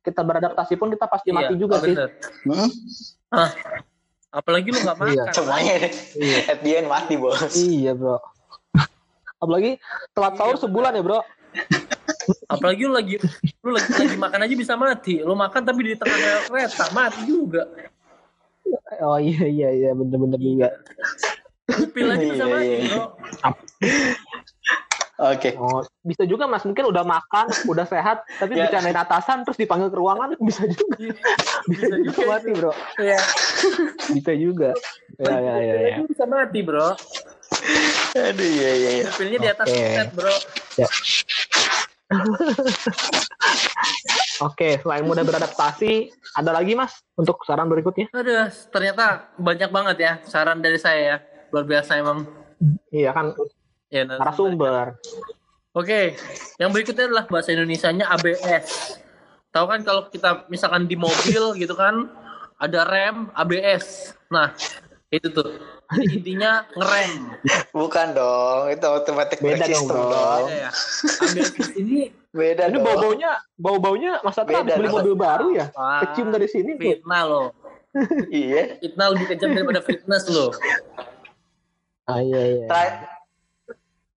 kita 0.00 0.24
beradaptasi 0.24 0.80
pun 0.80 0.88
kita 0.88 1.04
pasti 1.04 1.28
mati 1.28 1.52
Iya, 1.56 1.60
juga 1.60 1.76
sih. 1.84 1.92
Hmm? 2.48 2.68
Ah, 3.28 3.52
apalagi 4.32 4.72
lu 4.72 4.80
nggak 4.80 4.96
makan. 4.96 5.12
Iya. 5.12 5.24
Semuanya 5.36 5.74
Iya. 6.16 6.38
at 6.56 6.58
the 6.64 6.72
end 6.72 6.88
mati 6.88 7.20
bos. 7.20 7.52
Iya, 7.52 7.92
Bro. 7.92 8.16
Apalagi 9.40 9.80
telat 10.12 10.34
sahur 10.36 10.56
sebulan 10.60 10.92
ya, 10.94 11.02
Bro. 11.02 11.20
Apalagi 12.46 12.82
lu 12.86 12.94
lagi 12.94 13.16
lu 13.64 13.70
lagi, 13.74 13.90
lagi 13.90 14.16
makan 14.20 14.40
aja 14.46 14.54
bisa 14.54 14.74
mati. 14.76 15.24
Lu 15.24 15.34
makan 15.34 15.64
tapi 15.64 15.80
di 15.82 15.94
tengah 15.96 16.16
kereta 16.46 16.92
mati 16.92 17.20
juga. 17.26 17.64
Oh 19.00 19.16
iya 19.18 19.48
iya 19.48 19.68
iya 19.72 19.90
bener-bener 19.96 20.38
juga. 20.38 20.68
Upil 21.70 22.06
aja 22.10 22.22
bisa 22.22 22.44
Iya, 22.44 22.52
mati, 22.52 22.68
iya. 22.68 22.86
bro. 22.86 23.04
Oke. 25.20 25.52
Oh, 25.60 25.84
bisa 26.00 26.24
juga 26.24 26.48
Mas, 26.48 26.64
mungkin 26.64 26.88
udah 26.88 27.04
makan, 27.04 27.52
udah 27.68 27.84
sehat, 27.84 28.24
tapi 28.40 28.56
Ya. 28.56 28.64
bercandain 28.66 28.96
atasan 28.96 29.44
terus 29.44 29.60
dipanggil 29.60 29.92
ke 29.92 29.96
ruangan 30.00 30.32
bisa 30.40 30.64
juga. 30.64 30.96
bisa 30.96 31.20
Bisa 31.70 31.94
juga 32.00 32.08
juga 32.08 32.22
mati, 32.26 32.50
Bro. 32.56 32.72
Iya. 32.96 33.18
Bisa 34.16 34.32
juga. 34.32 34.70
Ya 35.20 35.36
ya 35.36 35.54
ya 35.60 35.96
bisa 36.08 36.24
mati, 36.24 36.64
bro. 36.64 36.96
Aduh 38.16 38.46
iya 38.46 38.70
iya 38.74 38.90
iya. 39.02 39.06
Upilnya 39.10 39.38
di 39.38 39.50
atas 39.50 39.66
set, 39.70 40.08
bro. 40.14 40.34
Oke, 44.40 44.82
selain 44.82 45.04
mudah 45.06 45.22
beradaptasi, 45.22 46.10
ada 46.34 46.50
lagi 46.50 46.74
Mas 46.74 46.98
untuk 47.14 47.38
saran 47.46 47.70
berikutnya? 47.70 48.10
Aduh, 48.10 48.50
ternyata 48.72 49.30
banyak 49.38 49.70
banget 49.70 49.96
ya 50.00 50.12
saran 50.26 50.58
dari 50.58 50.80
saya 50.80 51.00
ya. 51.00 51.16
Luar 51.54 51.66
biasa 51.66 51.98
emang. 52.00 52.26
Iya 52.90 53.14
kan 53.14 53.34
Ya, 53.90 54.06
nah, 54.06 54.22
narasumber. 54.22 54.94
Oke, 55.74 56.14
yang 56.62 56.70
berikutnya 56.70 57.10
adalah 57.10 57.26
bahasa 57.26 57.50
Indonesianya 57.50 58.06
ABS. 58.06 58.94
Tahu 59.50 59.66
kan 59.66 59.82
kalau 59.82 60.06
kita 60.06 60.46
misalkan 60.46 60.86
di 60.86 60.94
mobil 60.94 61.58
gitu 61.58 61.74
kan 61.74 62.06
ada 62.54 62.86
rem 62.86 63.34
ABS. 63.34 64.14
Nah, 64.30 64.54
itu 65.10 65.26
tuh. 65.26 65.58
Intinya 66.16 66.62
ngerem. 66.72 67.34
Bukan 67.70 68.06
dong, 68.12 68.62
itu 68.68 68.84
automatic 68.84 69.38
Beda 69.38 69.58
dong, 69.60 69.84
system 69.84 69.98
dong. 70.06 70.44
Ada 70.46 70.54
ya. 70.56 70.70
ABS 71.20 71.50
ini 71.74 71.98
Beda 72.30 72.62
Ini 72.66 72.76
dong. 72.76 72.84
bau-baunya, 72.86 73.30
bau-baunya 73.54 74.12
Mas 74.20 74.32
Satra 74.32 74.54
habis 74.56 74.70
Beda 74.70 74.78
beli 74.78 74.86
dong. 74.86 74.96
mobil 74.96 75.14
baru 75.14 75.48
ya? 75.50 75.66
Wah, 75.72 76.00
Kecium 76.04 76.30
dari 76.30 76.46
sini 76.46 76.70
tuh. 76.72 76.82
fitnah 76.86 77.22
loh. 77.24 77.46
Iya. 78.30 78.78
Fitnah 78.78 79.06
lebih 79.10 79.26
kejam 79.28 79.50
daripada 79.50 79.80
fitness 79.80 80.24
loh. 80.26 80.54
Ah 82.04 82.18
iya 82.18 82.42
iya. 82.48 82.66
Tra- 82.66 83.18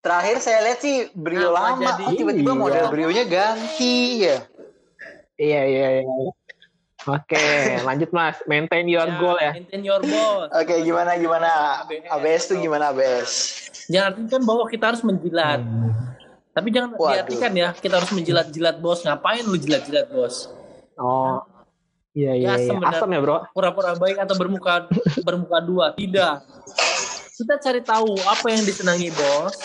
Terakhir 0.01 0.41
saya 0.41 0.65
lihat 0.65 0.81
sih 0.81 1.13
Brio 1.13 1.53
Apa 1.53 1.77
lama, 1.77 1.89
kok 1.93 2.11
tiba-tiba 2.11 2.51
Iya. 2.51 2.57
model 2.57 2.85
Brio-nya 2.89 3.23
ganti 3.23 4.25
ya. 4.25 4.43
Iya 5.37 5.61
iya 5.63 5.87
iya. 5.97 6.05
Oke, 7.01 7.41
lanjut 7.81 8.13
Mas. 8.13 8.37
Maintain 8.45 8.85
your 8.85 9.09
goal 9.17 9.33
ya. 9.35 9.57
Maintain 9.57 9.81
your 9.81 10.01
boss. 10.01 10.53
Oke, 10.53 10.85
gimana 10.85 11.17
gimana? 11.17 11.49
ABS. 11.81 12.05
ABS 12.07 12.43
tuh 12.45 12.57
gimana 12.57 12.93
ABS? 12.93 13.31
Jangan 13.89 14.13
artikan 14.13 14.41
bahwa 14.45 14.63
kita 14.69 14.83
harus 14.93 15.01
menjilat. 15.01 15.65
Tapi 16.51 16.67
jangan 16.69 16.93
Waduh. 16.93 17.09
diartikan 17.25 17.51
ya, 17.55 17.73
kita 17.73 17.97
harus 17.97 18.11
menjilat-jilat 18.11 18.77
bos. 18.77 19.01
Ngapain 19.01 19.41
lu 19.41 19.57
jilat-jilat 19.57 20.13
bos? 20.13 20.51
Oh. 20.95 21.41
Iya 22.11 22.35
iya 22.35 22.47
Ya, 22.53 22.53
sebenarnya- 22.67 22.99
Asam 22.99 23.09
ya, 23.09 23.19
Bro. 23.23 23.37
pura-pura 23.49 23.95
baik 23.95 24.19
atau 24.19 24.35
bermuka 24.35 24.83
bermuka 25.23 25.57
dua 25.63 25.95
tidak 25.95 26.43
kita 27.31 27.55
cari 27.57 27.79
tahu 27.79 28.19
apa 28.21 28.51
yang 28.51 28.61
disenangi 28.61 29.09
bos 29.09 29.55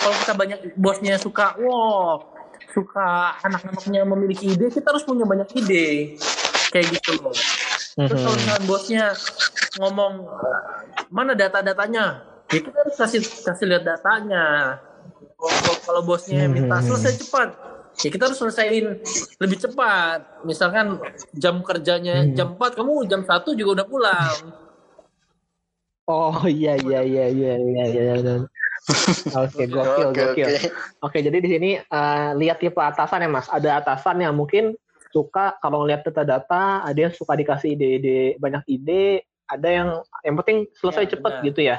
kalau 0.00 0.16
kita 0.16 0.32
banyak 0.32 0.58
bosnya 0.74 1.20
suka 1.20 1.60
wow 1.60 2.24
suka 2.72 3.36
anak-anaknya 3.44 4.02
memiliki 4.02 4.48
ide 4.48 4.72
kita 4.72 4.90
harus 4.90 5.04
punya 5.04 5.22
banyak 5.22 5.46
ide 5.54 6.16
kayak 6.70 6.86
gitu 6.94 7.18
loh 7.18 7.34
terus 7.98 8.20
kalau 8.22 8.36
Mhm. 8.38 8.42
misalnya 8.46 8.64
bosnya 8.64 9.04
ngomong 9.76 10.12
mana 11.10 11.32
data-datanya 11.34 12.30
Ya, 12.50 12.58
kita 12.58 12.82
harus 12.82 12.98
kasih 12.98 13.22
kasih 13.46 13.66
lihat 13.70 13.86
datanya. 13.86 14.74
Kalau, 15.38 15.74
kalau 15.86 16.02
bosnya 16.02 16.50
minta 16.50 16.82
Hmm. 16.82 16.86
selesai 16.90 17.22
cepat, 17.22 17.54
ya 18.02 18.10
kita 18.10 18.26
harus 18.26 18.42
selesaiin 18.42 18.86
lebih 19.38 19.58
cepat. 19.62 20.42
Misalkan 20.42 20.98
jam 21.30 21.62
kerjanya 21.62 22.26
Hmm. 22.26 22.34
jam 22.34 22.58
4, 22.58 22.74
kamu 22.74 23.06
jam 23.06 23.22
1 23.22 23.54
juga 23.54 23.78
udah 23.78 23.86
pulang. 23.86 24.38
Oh 26.10 26.42
iya 26.50 26.74
iya 26.74 27.06
iya 27.06 27.24
iya 27.30 27.54
iya 27.54 27.84
iya. 27.86 28.14
iya. 28.18 28.34
Oke, 29.30 29.70
gokil, 29.70 30.10
Oke, 30.10 30.18
gokil. 30.18 30.46
oke. 30.50 30.68
Oke, 31.06 31.18
jadi 31.22 31.38
di 31.38 31.48
sini 31.54 31.70
eh, 31.78 32.30
lihat 32.34 32.58
tipe 32.58 32.82
atasan 32.82 33.22
ya, 33.22 33.30
Mas. 33.30 33.46
Ada 33.46 33.78
atasan 33.78 34.26
yang 34.26 34.34
mungkin 34.34 34.74
suka 35.10 35.58
kalau 35.58 35.82
ngeliat 35.84 36.06
data-data, 36.06 36.86
ada 36.86 36.98
yang 36.98 37.14
suka 37.14 37.34
dikasih 37.34 37.74
ide-ide, 37.74 38.38
banyak 38.38 38.62
ide, 38.70 39.26
ada 39.46 39.68
yang 39.68 39.88
yang 40.22 40.34
penting 40.38 40.70
selesai 40.78 41.04
Ya, 41.06 41.10
cepet 41.18 41.32
benar. 41.36 41.46
gitu 41.46 41.60
ya. 41.66 41.76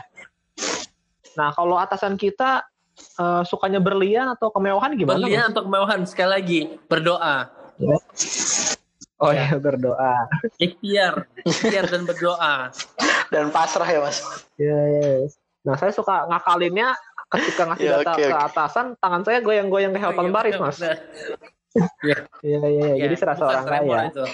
Nah, 1.40 1.50
kalau 1.56 1.80
atasan 1.80 2.20
kita 2.20 2.68
eh, 3.18 3.44
sukanya 3.48 3.80
berlian 3.80 4.28
atau 4.36 4.52
kemewahan 4.52 4.94
gimana? 5.00 5.16
Berlian 5.18 5.46
atau 5.50 5.64
kemewahan 5.64 6.04
sekali 6.04 6.30
lagi 6.30 6.60
berdoa. 6.92 7.48
Mas? 7.80 8.04
Oh 9.22 9.32
iya, 9.32 9.56
berdoa. 9.66 10.28
Ikhtiar, 10.60 11.26
ikhtiar 11.48 11.88
dan 11.88 12.04
berdoa. 12.04 12.70
Dan 13.32 13.48
pasrah 13.48 13.88
ya 13.88 14.04
mas. 14.04 14.20
Iya, 14.60 14.76
iya. 14.92 15.12
Nah, 15.64 15.80
saya 15.80 15.96
suka 15.96 16.28
ngakalinnya 16.28 16.92
ketika 17.32 17.64
ngasih 17.64 17.88
Ya, 17.88 17.92
data 18.04 18.12
oke, 18.12 18.28
ke 18.28 18.38
atasan, 18.52 18.86
tangan 19.00 19.24
saya 19.24 19.40
goyang-goyang 19.40 19.96
kayak 19.96 20.04
Hotman 20.12 20.20
Oh, 20.20 20.28
iya, 20.28 20.36
Baris, 20.36 20.54
benar, 20.60 20.68
Mas. 20.68 20.78
Benar. 21.72 22.28
Iya, 22.42 22.60
iya, 22.62 22.88
iya. 22.94 23.04
Jadi 23.08 23.16
Ya, 23.16 23.20
serasa 23.20 23.44
orang 23.48 23.66
kaya. 23.66 24.00
itu. 24.10 24.26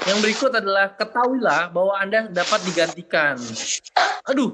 Yang 0.00 0.18
berikut 0.24 0.52
adalah 0.54 0.86
ketahuilah 0.96 1.62
bahwa 1.70 1.94
Anda 1.96 2.28
dapat 2.28 2.60
digantikan. 2.64 3.36
Aduh, 4.26 4.52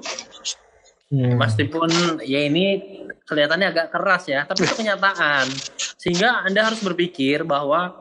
Hmm. 1.07 1.39
meskipun 1.39 1.87
ya 2.27 2.43
ini 2.43 2.83
kelihatannya 3.23 3.67
agak 3.71 3.87
keras 3.95 4.27
ya, 4.27 4.43
tapi 4.43 4.67
itu 4.67 4.75
kenyataan. 4.75 5.47
Sehingga 5.95 6.43
Anda 6.43 6.67
harus 6.67 6.83
berpikir 6.83 7.47
bahwa 7.47 7.95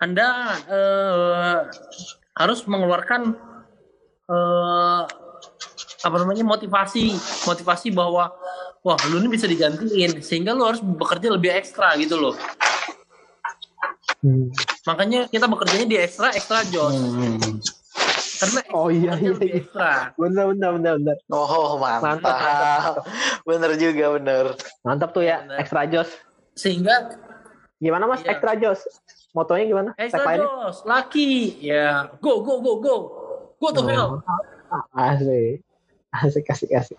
Anda 0.00 0.56
eh, 0.64 1.58
harus 2.32 2.64
mengeluarkan 2.64 3.36
eh, 4.24 5.02
apa 6.00 6.16
namanya 6.16 6.40
motivasi, 6.40 7.12
motivasi 7.44 7.92
bahwa 7.92 8.32
wah 8.80 8.98
lu 9.12 9.20
ini 9.20 9.28
bisa 9.28 9.44
digantiin, 9.44 10.20
sehingga 10.24 10.56
lu 10.56 10.64
harus 10.64 10.80
bekerja 10.80 11.28
lebih 11.32 11.52
ekstra 11.52 11.94
gitu 12.00 12.16
loh. 12.16 12.34
Hmm. 14.20 14.52
Makanya 14.84 15.28
kita 15.32 15.48
bekerjanya 15.48 15.86
di 15.88 15.96
ekstra 15.96 16.32
ekstra 16.36 16.60
job. 16.68 16.92
Hmm. 16.92 17.60
Karena 18.40 18.60
Oh 18.72 18.88
iya, 18.88 19.12
iya, 19.20 19.36
iya. 19.36 19.60
ekstra. 19.60 20.16
Bener, 20.16 20.56
bener, 20.56 20.70
bener, 20.80 20.94
bener. 21.00 21.16
Oh 21.28 21.76
mantap. 21.76 22.20
Mantap, 22.24 22.94
bener 23.44 23.70
juga 23.76 24.04
bener. 24.16 24.44
Mantap 24.84 25.10
tuh 25.12 25.24
ya, 25.24 25.44
Bener. 25.44 25.56
extra 25.60 25.84
jos. 25.88 26.08
Sehingga 26.56 27.16
Gimana 27.80 28.04
mas, 28.04 28.20
Iya. 28.20 28.36
extra 28.36 28.52
jos? 28.60 28.80
Motonya 29.32 29.64
gimana? 29.64 29.90
ekstra 29.96 30.36
jos, 30.36 30.84
laki, 30.84 31.56
ya 31.64 32.12
go 32.20 32.44
go 32.44 32.60
go 32.60 32.76
go, 32.76 32.94
go 33.56 33.68
to 33.72 33.80
hell. 33.88 34.20
Oh, 34.68 34.84
asik. 34.92 35.64
Asik, 36.12 36.44
asik, 36.50 36.70
asik. 36.76 36.98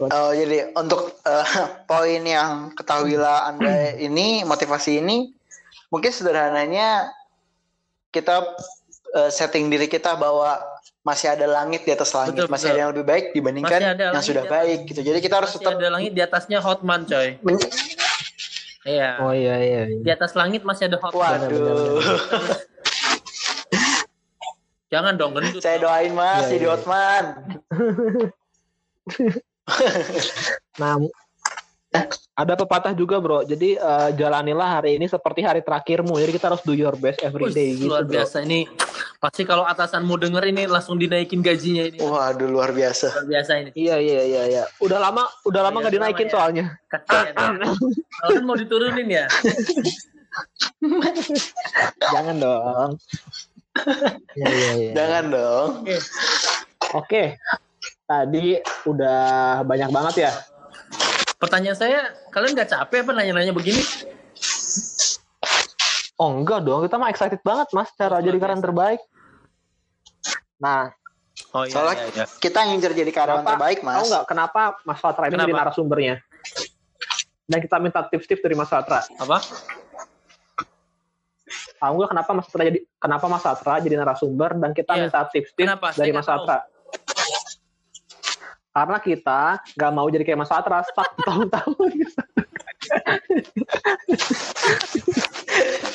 Oh 0.00 0.32
jadi 0.32 0.72
untuk 0.72 1.12
eh, 1.20 1.46
poin 1.90 2.22
yang 2.24 2.72
ketahuilah 2.72 3.52
anda 3.52 3.92
ini 3.92 4.40
motivasi 4.42 5.04
ini 5.04 5.28
mungkin 5.92 6.08
sederhananya 6.08 7.12
kita 8.08 8.40
eh, 9.12 9.28
setting 9.28 9.68
diri 9.68 9.84
kita 9.86 10.16
bahwa 10.16 10.56
masih 11.00 11.32
ada 11.32 11.48
langit 11.48 11.88
di 11.88 11.92
atas 11.92 12.12
langit, 12.12 12.36
Betul, 12.36 12.52
masih 12.52 12.68
betul. 12.68 12.72
ada 12.72 12.80
yang 12.80 12.90
lebih 12.92 13.06
baik 13.08 13.24
dibandingkan 13.32 13.80
yang 13.96 14.20
sudah 14.20 14.44
baik 14.44 14.84
gitu. 14.84 15.00
Jadi 15.00 15.18
kita 15.20 15.40
harus 15.40 15.48
Masih 15.52 15.64
tetap 15.64 15.80
ada 15.80 15.88
langit 15.88 16.12
di 16.12 16.20
atasnya 16.20 16.58
Hotman 16.60 17.08
coy. 17.08 17.40
men- 17.40 17.72
Iya. 18.80 19.20
Oh 19.20 19.32
iya, 19.32 19.60
iya. 19.60 19.80
iya. 19.88 20.00
Di 20.00 20.10
atas 20.12 20.32
langit 20.32 20.60
masih 20.64 20.88
ada 20.88 20.96
Hotman. 21.00 21.40
Waduh, 21.40 22.00
Jangan 24.90 25.12
dong 25.16 25.32
gendut. 25.36 25.60
saya 25.62 25.76
doain 25.80 26.12
mas 26.12 26.48
Iya, 26.48 26.52
jadi 26.52 26.64
iya. 26.64 26.72
Hotman. 26.76 27.24
Nah, 30.80 30.96
eh, 31.92 32.04
ada 32.32 32.54
pepatah 32.56 32.94
juga 32.94 33.20
bro. 33.20 33.44
Jadi 33.44 33.76
eh, 33.76 34.08
jalanilah 34.14 34.80
hari 34.80 34.96
ini 34.96 35.04
seperti 35.04 35.44
hari 35.44 35.60
terakhirmu. 35.60 36.16
Jadi 36.16 36.32
kita 36.32 36.48
harus 36.48 36.62
do 36.64 36.72
your 36.72 36.96
best 36.96 37.20
every 37.20 37.52
day 37.52 37.76
gitu 37.76 37.90
luar 37.90 38.08
bro. 38.08 38.16
biasa 38.16 38.42
ini. 38.42 38.64
Pasti 39.20 39.44
kalau 39.44 39.68
atasanmu 39.68 40.16
denger 40.16 40.44
ini 40.48 40.64
langsung 40.64 40.96
dinaikin 40.96 41.44
gajinya 41.44 41.84
ini. 41.84 41.98
Waduh 42.00 42.48
luar 42.48 42.72
biasa. 42.72 43.12
Luar 43.12 43.26
biasa 43.28 43.50
ini. 43.60 43.70
Iya 43.76 43.96
iya 44.00 44.20
iya 44.24 44.42
iya. 44.48 44.64
Udah 44.80 44.96
lama 44.96 45.28
udah 45.44 45.60
lama 45.60 45.76
Iya, 45.76 45.82
nggak 45.84 45.94
dinaikin 46.00 46.28
ya. 46.28 46.32
soalnya. 46.32 46.64
Kasihan. 46.88 47.60
Kalau 48.16 48.30
kan 48.32 48.44
mau 48.48 48.56
diturunin 48.56 49.08
ya. 49.10 49.26
Jangan 52.14 52.36
dong. 52.38 52.90
Iya 54.34 54.48
iya 54.48 54.70
iya. 54.80 54.92
Jangan 54.96 55.24
dong. 55.28 55.68
Oke. 55.84 55.96
Oke. 56.96 57.24
Tadi 58.10 58.58
udah 58.90 59.22
banyak 59.62 59.86
banget 59.88 60.14
ya. 60.26 60.32
Pertanyaan 61.38 61.78
saya, 61.78 62.00
kalian 62.28 62.58
nggak 62.58 62.66
capek 62.68 63.06
apa 63.06 63.10
nanya-nanya 63.14 63.54
begini? 63.54 63.78
Oh 66.18 66.34
enggak 66.34 66.66
dong, 66.66 66.82
kita 66.82 66.98
mah 66.98 67.08
excited 67.08 67.38
banget 67.40 67.70
mas 67.70 67.86
cara 67.94 68.18
Luar 68.18 68.26
jadi 68.26 68.36
karyawan 68.36 68.60
terbaik. 68.60 69.00
Nah, 70.58 70.90
Oh 71.50 71.64
iya, 71.64 71.72
Soalnya 71.72 71.94
iya, 72.04 72.06
iya. 72.12 72.26
kita 72.36 72.58
ingin 72.68 72.78
jadi 72.84 73.08
karyawan 73.08 73.42
Kenapa? 73.42 73.50
terbaik 73.56 73.78
tahu 73.80 73.86
mas. 73.88 74.06
nggak 74.06 74.24
kenapa 74.28 74.60
Mas 74.84 74.98
Fatra 75.00 75.24
ini 75.24 75.32
Kenapa? 75.32 75.46
jadi 75.46 75.54
narasumbernya? 75.56 76.14
Dan 77.46 77.58
kita 77.58 77.76
minta 77.78 78.00
tips-tips 78.04 78.42
dari 78.44 78.54
Mas 78.54 78.68
Fatra. 78.68 79.00
Apa? 79.16 79.38
Tahu 81.80 81.92
nggak 81.96 82.10
kenapa 82.10 82.30
Mas 82.34 82.44
Fatra 82.44 82.62
jadi 82.66 82.78
kenapa 82.98 83.24
Mas 83.26 83.42
Fatra 83.42 83.74
jadi 83.78 83.94
narasumber 83.96 84.50
dan 84.52 84.70
kita 84.74 84.92
Iya. 84.92 85.02
minta 85.06 85.20
tips-tips 85.26 85.94
dari 85.96 86.10
Mas 86.12 86.26
tahu. 86.28 86.44
Fatra? 86.44 86.58
Karena 88.70 88.98
kita 89.02 89.42
nggak 89.74 89.92
mau 89.92 90.06
jadi 90.06 90.22
kayak 90.22 90.40
Mas 90.46 90.50
Fatra 90.50 90.86
stuck 90.86 91.10
tahun-tahun. 91.26 91.90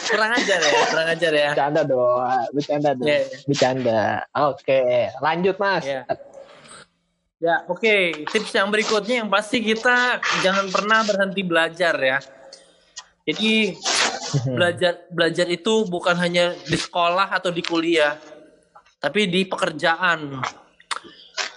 Kurang 0.06 0.32
ajar 0.36 0.60
ya, 0.60 0.82
kurang 0.92 1.08
ajar 1.16 1.32
ya. 1.34 1.50
Bercanda 1.56 1.82
dong, 1.88 2.20
bercanda 2.52 2.90
dong, 2.94 3.08
Iya, 3.08 3.18
iya. 3.24 3.38
bercanda. 3.48 4.02
Oke, 4.52 4.82
lanjut 5.24 5.56
Mas. 5.56 5.84
Ya. 5.88 6.04
Ya, 7.40 7.56
oke. 7.68 8.26
Tips 8.32 8.52
yang 8.56 8.72
berikutnya 8.72 9.24
yang 9.24 9.30
pasti 9.32 9.60
kita 9.60 10.24
jangan 10.40 10.72
pernah 10.72 11.04
berhenti 11.04 11.42
belajar 11.44 11.96
ya. 12.00 12.18
Jadi 13.26 13.76
belajar 14.56 15.08
belajar 15.12 15.48
itu 15.48 15.88
bukan 15.88 16.16
hanya 16.20 16.56
di 16.68 16.78
sekolah 16.80 17.32
atau 17.32 17.52
di 17.52 17.64
kuliah, 17.64 18.20
tapi 19.00 19.32
di 19.32 19.48
pekerjaan. 19.48 20.44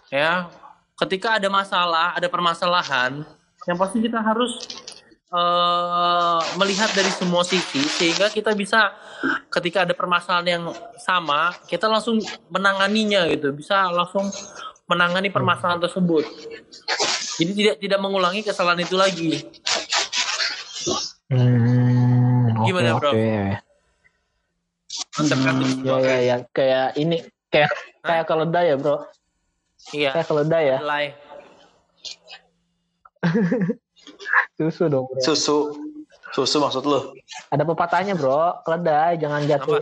Ya, 0.08 0.48
ketika 0.98 1.38
ada 1.38 1.46
masalah, 1.46 2.14
ada 2.18 2.26
permasalahan, 2.26 3.22
yang 3.66 3.78
pasti 3.78 4.02
kita 4.02 4.18
harus 4.18 4.58
eh, 5.30 6.40
melihat 6.58 6.90
dari 6.94 7.10
semua 7.14 7.46
sisi 7.46 7.82
sehingga 7.86 8.32
kita 8.32 8.54
bisa 8.58 8.94
ketika 9.50 9.86
ada 9.86 9.94
permasalahan 9.94 10.48
yang 10.48 10.64
sama, 10.98 11.54
kita 11.70 11.86
langsung 11.86 12.18
menanganinya 12.50 13.26
gitu, 13.30 13.54
bisa 13.54 13.90
langsung 13.90 14.26
menangani 14.88 15.28
permasalahan 15.30 15.84
tersebut. 15.84 16.24
Jadi 17.38 17.52
tidak 17.54 17.76
tidak 17.78 18.00
mengulangi 18.02 18.42
kesalahan 18.42 18.82
itu 18.82 18.96
lagi. 18.98 19.32
Hmm, 21.28 22.56
oke, 22.56 22.66
Gimana, 22.66 22.96
Bro? 22.96 23.10
Oke. 23.12 23.60
Mantap 25.18 25.38
kan? 25.44 25.54
Ya 25.84 25.96
ya 26.00 26.16
ya, 26.24 26.36
kayak 26.56 26.88
ini 26.96 27.22
kayak 27.52 27.70
kayak 28.00 28.24
keledai 28.26 28.74
ya, 28.74 28.76
Bro. 28.80 28.96
Iya. 29.90 30.10
Kayak 30.12 30.26
keledai 30.26 30.64
ya. 30.66 30.78
Mulai. 30.80 31.06
Susu 34.58 34.84
dong, 34.86 35.06
Bro. 35.08 35.20
Susu. 35.22 35.58
Susu 36.28 36.56
maksud 36.60 36.84
lu? 36.84 37.16
Ada 37.48 37.64
pepatahnya, 37.64 38.12
Bro. 38.12 38.62
Keledai 38.62 39.16
jangan 39.16 39.42
jatuh. 39.44 39.80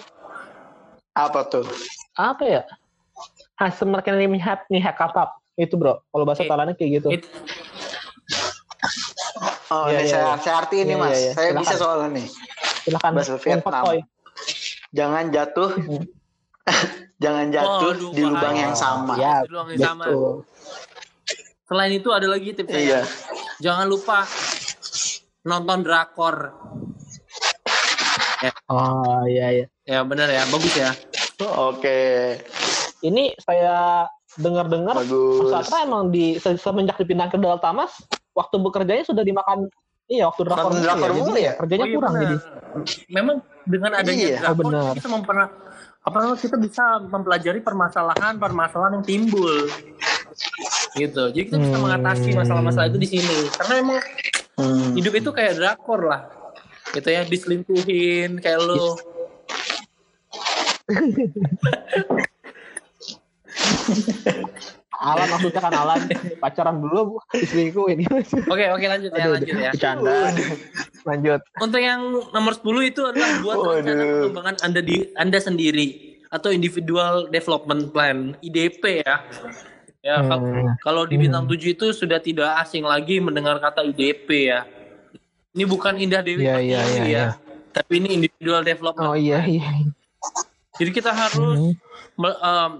Apa 1.12 1.40
tuh? 1.48 1.66
Apa 2.14 2.44
ya? 2.44 2.62
Ah, 3.56 3.72
semakin 3.72 4.20
lihat 4.20 4.68
nih 4.68 4.80
hakapap. 4.80 5.36
Itu, 5.56 5.74
Bro. 5.74 6.04
Kalau 6.04 6.24
bahasa 6.28 6.44
Eh, 6.44 6.48
Thailandnya 6.48 6.76
kayak 6.76 6.90
gitu. 7.00 7.08
It- 7.12 7.28
Oh, 9.66 9.90
Iya, 9.90 9.98
ini 9.98 10.06
iya, 10.06 10.12
saya, 10.14 10.22
iya. 10.22 10.34
saya 10.38 10.54
artiin 10.62 10.84
nih 10.86 10.94
Iya, 10.94 11.02
mas. 11.02 11.10
iya, 11.10 11.18
iya. 11.18 11.32
Saya 11.34 11.48
Silakan. 11.50 11.62
bisa 11.66 11.74
soalnya 11.74 12.08
nih. 12.14 12.26
Silakan. 12.86 13.10
bahasa 13.12 13.34
Vietnam. 13.42 13.82
Jangan 14.94 15.24
jatuh. 15.34 15.70
jangan 17.16 17.44
jatuh 17.48 17.90
Waduh, 17.92 18.12
di 18.12 18.22
lubang 18.22 18.56
yang 18.56 18.74
sama. 18.76 19.14
Ya, 19.16 19.40
Di 19.42 19.48
lubang 19.48 19.68
yang 19.72 19.82
sama. 19.82 20.04
Selain 21.66 21.92
itu 21.92 22.08
ada 22.12 22.26
lagi 22.26 22.54
tipsnya. 22.54 22.78
Iya. 22.78 23.00
Jangan 23.58 23.86
lupa 23.88 24.22
nonton 25.42 25.82
drakor. 25.82 26.36
Oh, 28.68 29.22
iya 29.26 29.46
iya. 29.50 29.66
Ya 29.82 30.00
benar 30.02 30.28
ya, 30.28 30.46
bagus 30.46 30.74
ya. 30.74 30.90
Oke. 31.58 32.36
Ini 33.00 33.34
saya 33.38 34.06
dengar-dengar. 34.36 34.94
Mas 34.94 35.52
Atra 35.52 35.82
emang 35.82 36.10
di 36.10 36.36
se- 36.36 36.60
semenjak 36.60 37.00
dipindah 37.00 37.26
ke 37.26 37.38
Delta 37.40 37.72
Mas, 37.72 37.96
waktu 38.36 38.60
bekerjanya 38.60 39.04
sudah 39.04 39.24
dimakan 39.24 39.66
iya 40.06 40.28
waktu 40.30 40.46
drakor 40.46 40.70
drakor 40.76 41.10
ya, 41.34 41.50
ya? 41.50 41.52
kerjanya 41.58 41.82
Oh 41.82 41.88
iya, 41.88 41.96
kurang 41.98 42.12
benar. 42.14 42.22
jadi. 42.22 42.36
Memang 43.10 43.36
dengan 43.66 43.90
adanya 43.96 44.22
Iya. 44.22 44.38
drakor 44.38 44.52
Oh, 44.52 44.58
benar. 44.70 44.92
kita 44.94 45.08
memper 45.08 45.36
apa 46.06 46.22
namanya, 46.22 46.38
kita 46.38 46.54
bisa 46.54 47.02
mempelajari 47.02 47.58
permasalahan-permasalahan 47.66 49.02
yang 49.02 49.06
timbul. 49.06 49.66
Gitu. 50.94 51.22
Jadi 51.34 51.44
kita 51.50 51.58
bisa 51.58 51.74
Hmm. 51.74 51.82
mengatasi 51.90 52.30
masalah-masalah 52.30 52.86
itu 52.94 52.98
di 53.02 53.08
sini. 53.10 53.50
Karena 53.50 53.74
emang 53.82 53.98
Hmm. 54.54 54.94
hidup 54.94 55.18
itu 55.18 55.34
kayak 55.34 55.58
drakor 55.58 56.06
lah. 56.06 56.30
Gitu 56.94 57.10
ya, 57.10 57.26
diselingkuhin 57.26 58.38
kayak 58.38 58.62
lu. 58.62 58.94
Alan 64.96 65.28
maksudnya 65.28 65.60
kan 65.60 65.74
Alan 65.76 66.08
pacaran 66.38 66.80
dulu 66.80 67.18
diselingkuhin. 67.34 68.06
Oke, 68.48 68.64
oke 68.70 68.86
lanjut 68.86 69.10
ya, 69.12 69.26
Aduh, 69.26 69.32
lanjut 69.36 69.56
ya. 69.58 69.70
Bercanda. 69.74 70.12
Lanjut. 71.06 71.40
Untuk 71.56 71.78
yang 71.78 72.02
nomor 72.34 72.52
10 72.52 72.66
itu 72.84 73.00
adalah 73.00 73.30
buat 73.40 73.56
rencana 73.78 73.94
Waduh. 73.94 74.10
pengembangan 74.26 74.56
Anda 74.60 74.80
di 74.82 74.96
Anda 75.14 75.38
sendiri 75.38 75.88
atau 76.26 76.50
individual 76.50 77.30
development 77.30 77.94
plan, 77.94 78.34
IDP 78.42 79.06
ya. 79.06 79.22
Ya, 80.02 80.22
Hmm. 80.22 80.74
kalau 80.78 81.02
di 81.02 81.14
bintang 81.16 81.46
7 81.46 81.72
itu 81.72 81.90
sudah 81.90 82.18
tidak 82.18 82.58
asing 82.60 82.82
lagi 82.82 83.18
mendengar 83.18 83.58
kata 83.58 83.82
IDP 83.82 84.50
ya. 84.50 84.66
Ini 85.50 85.64
bukan 85.64 85.96
Indah 85.96 86.20
Dewi 86.20 86.42
Iya, 86.42 86.58
iya, 86.58 86.78
Pertiwi 86.78 86.90
iya, 86.92 87.00
ya. 87.00 87.06
iya. 87.06 87.24
Tapi 87.70 87.92
ini 87.96 88.08
individual 88.14 88.62
development. 88.62 89.06
Oh 89.06 89.16
iya 89.16 89.42
iya. 89.42 89.66
Jadi 90.76 90.90
kita 90.90 91.10
harus 91.10 91.74
Hmm. 91.74 91.74
em, 92.22 92.72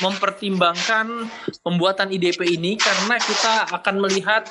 mempertimbangkan 0.00 1.06
pembuatan 1.60 2.10
IDP 2.10 2.44
ini 2.50 2.74
karena 2.74 3.14
kita 3.16 3.70
akan 3.70 3.94
melihat 4.00 4.44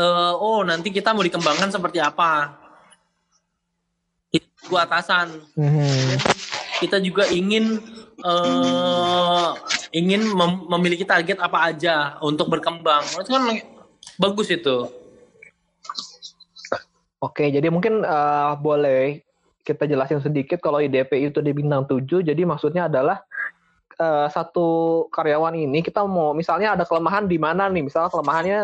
eh, 0.00 0.32
oh 0.40 0.64
nanti 0.64 0.88
kita 0.88 1.12
mau 1.12 1.20
dikembangkan 1.20 1.68
seperti 1.68 2.00
apa. 2.00 2.56
Itu 4.32 4.74
atasan. 4.80 5.44
Hmm. 5.54 6.16
Kita 6.80 6.96
juga 7.04 7.28
ingin 7.28 7.76
eh, 8.24 9.50
ingin 9.92 10.24
mem- 10.32 10.66
memiliki 10.78 11.04
target 11.04 11.36
apa 11.36 11.68
aja 11.68 12.16
untuk 12.24 12.48
berkembang. 12.48 13.04
Itu 13.20 13.28
kan 13.28 13.44
bagus 14.16 14.48
itu. 14.48 14.88
Oke, 17.20 17.52
jadi 17.52 17.68
mungkin 17.68 18.00
eh, 18.00 18.52
boleh 18.56 19.20
kita 19.60 19.84
jelasin 19.84 20.24
sedikit 20.24 20.56
kalau 20.58 20.80
IDP 20.80 21.28
itu 21.28 21.44
di 21.44 21.52
bintang 21.52 21.84
7, 21.84 22.24
jadi 22.24 22.42
maksudnya 22.48 22.88
adalah 22.88 23.20
eh, 24.00 24.26
satu 24.32 24.68
karyawan 25.12 25.52
ini 25.52 25.84
kita 25.84 26.00
mau 26.08 26.32
misalnya 26.32 26.72
ada 26.72 26.88
kelemahan 26.88 27.28
di 27.28 27.36
mana 27.36 27.68
nih, 27.68 27.84
misalnya 27.84 28.08
kelemahannya 28.08 28.58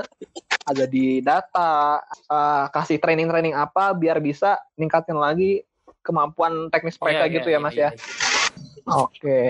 ada 0.65 0.85
di 0.89 1.21
data, 1.21 2.01
eh, 2.09 2.65
kasih 2.73 2.97
training-training 2.97 3.53
apa 3.53 3.93
biar 3.93 4.19
bisa 4.25 4.57
ningkatin 4.81 5.21
lagi 5.21 5.61
kemampuan 6.01 6.73
teknis 6.73 6.97
mereka 7.03 7.27
Iya, 7.27 7.35
gitu 7.37 7.49
iya, 7.53 7.59
ya 7.59 7.65
Mas 7.65 7.75
iya, 7.77 7.83
ya. 7.85 7.91
Oke. 8.87 9.41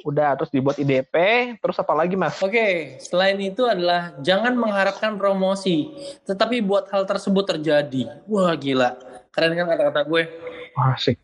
Udah 0.00 0.32
terus 0.32 0.48
dibuat 0.48 0.80
IDP, 0.80 1.12
terus 1.60 1.76
apa 1.76 1.92
lagi 1.92 2.16
Mas? 2.16 2.40
Oke, 2.40 2.96
selain 3.04 3.36
itu 3.36 3.68
adalah 3.68 4.16
jangan 4.24 4.56
mengharapkan 4.56 5.20
promosi, 5.20 5.92
tetapi 6.24 6.64
buat 6.64 6.88
hal 6.88 7.04
tersebut 7.04 7.44
terjadi. 7.44 8.24
Wah 8.24 8.56
gila, 8.56 8.96
keren 9.28 9.52
kan 9.56 9.68
kata-kata 9.68 10.00
gue? 10.08 10.22
Asik. 10.72 11.20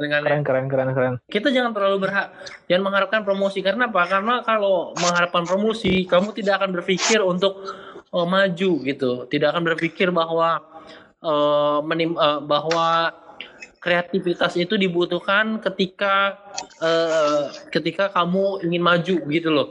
Keren? 0.00 0.24
Keren 0.24 0.42
keren 0.42 0.66
keren 0.72 0.90
keren. 0.96 1.14
Kita 1.28 1.52
jangan 1.52 1.76
terlalu 1.76 2.08
berhak, 2.08 2.32
jangan 2.64 2.82
mengharapkan 2.88 3.20
promosi. 3.20 3.60
Karena 3.60 3.92
apa? 3.92 4.02
Karena 4.08 4.34
kalau 4.40 4.96
mengharapkan 4.96 5.44
promosi, 5.44 6.08
kamu 6.08 6.32
tidak 6.32 6.64
akan 6.64 6.70
berpikir 6.80 7.20
untuk 7.20 7.68
eh, 8.08 8.26
maju 8.26 8.70
gitu. 8.88 9.10
Tidak 9.28 9.48
akan 9.52 9.62
berpikir 9.74 10.08
bahwa 10.08 10.64
eh, 11.20 11.78
menim, 11.84 12.16
eh, 12.16 12.40
bahwa 12.40 13.12
kreativitas 13.80 14.56
itu 14.56 14.76
dibutuhkan 14.76 15.60
ketika 15.60 16.40
eh, 16.80 17.52
ketika 17.68 18.08
kamu 18.12 18.64
ingin 18.64 18.82
maju 18.84 19.16
gitu 19.28 19.48
loh. 19.52 19.68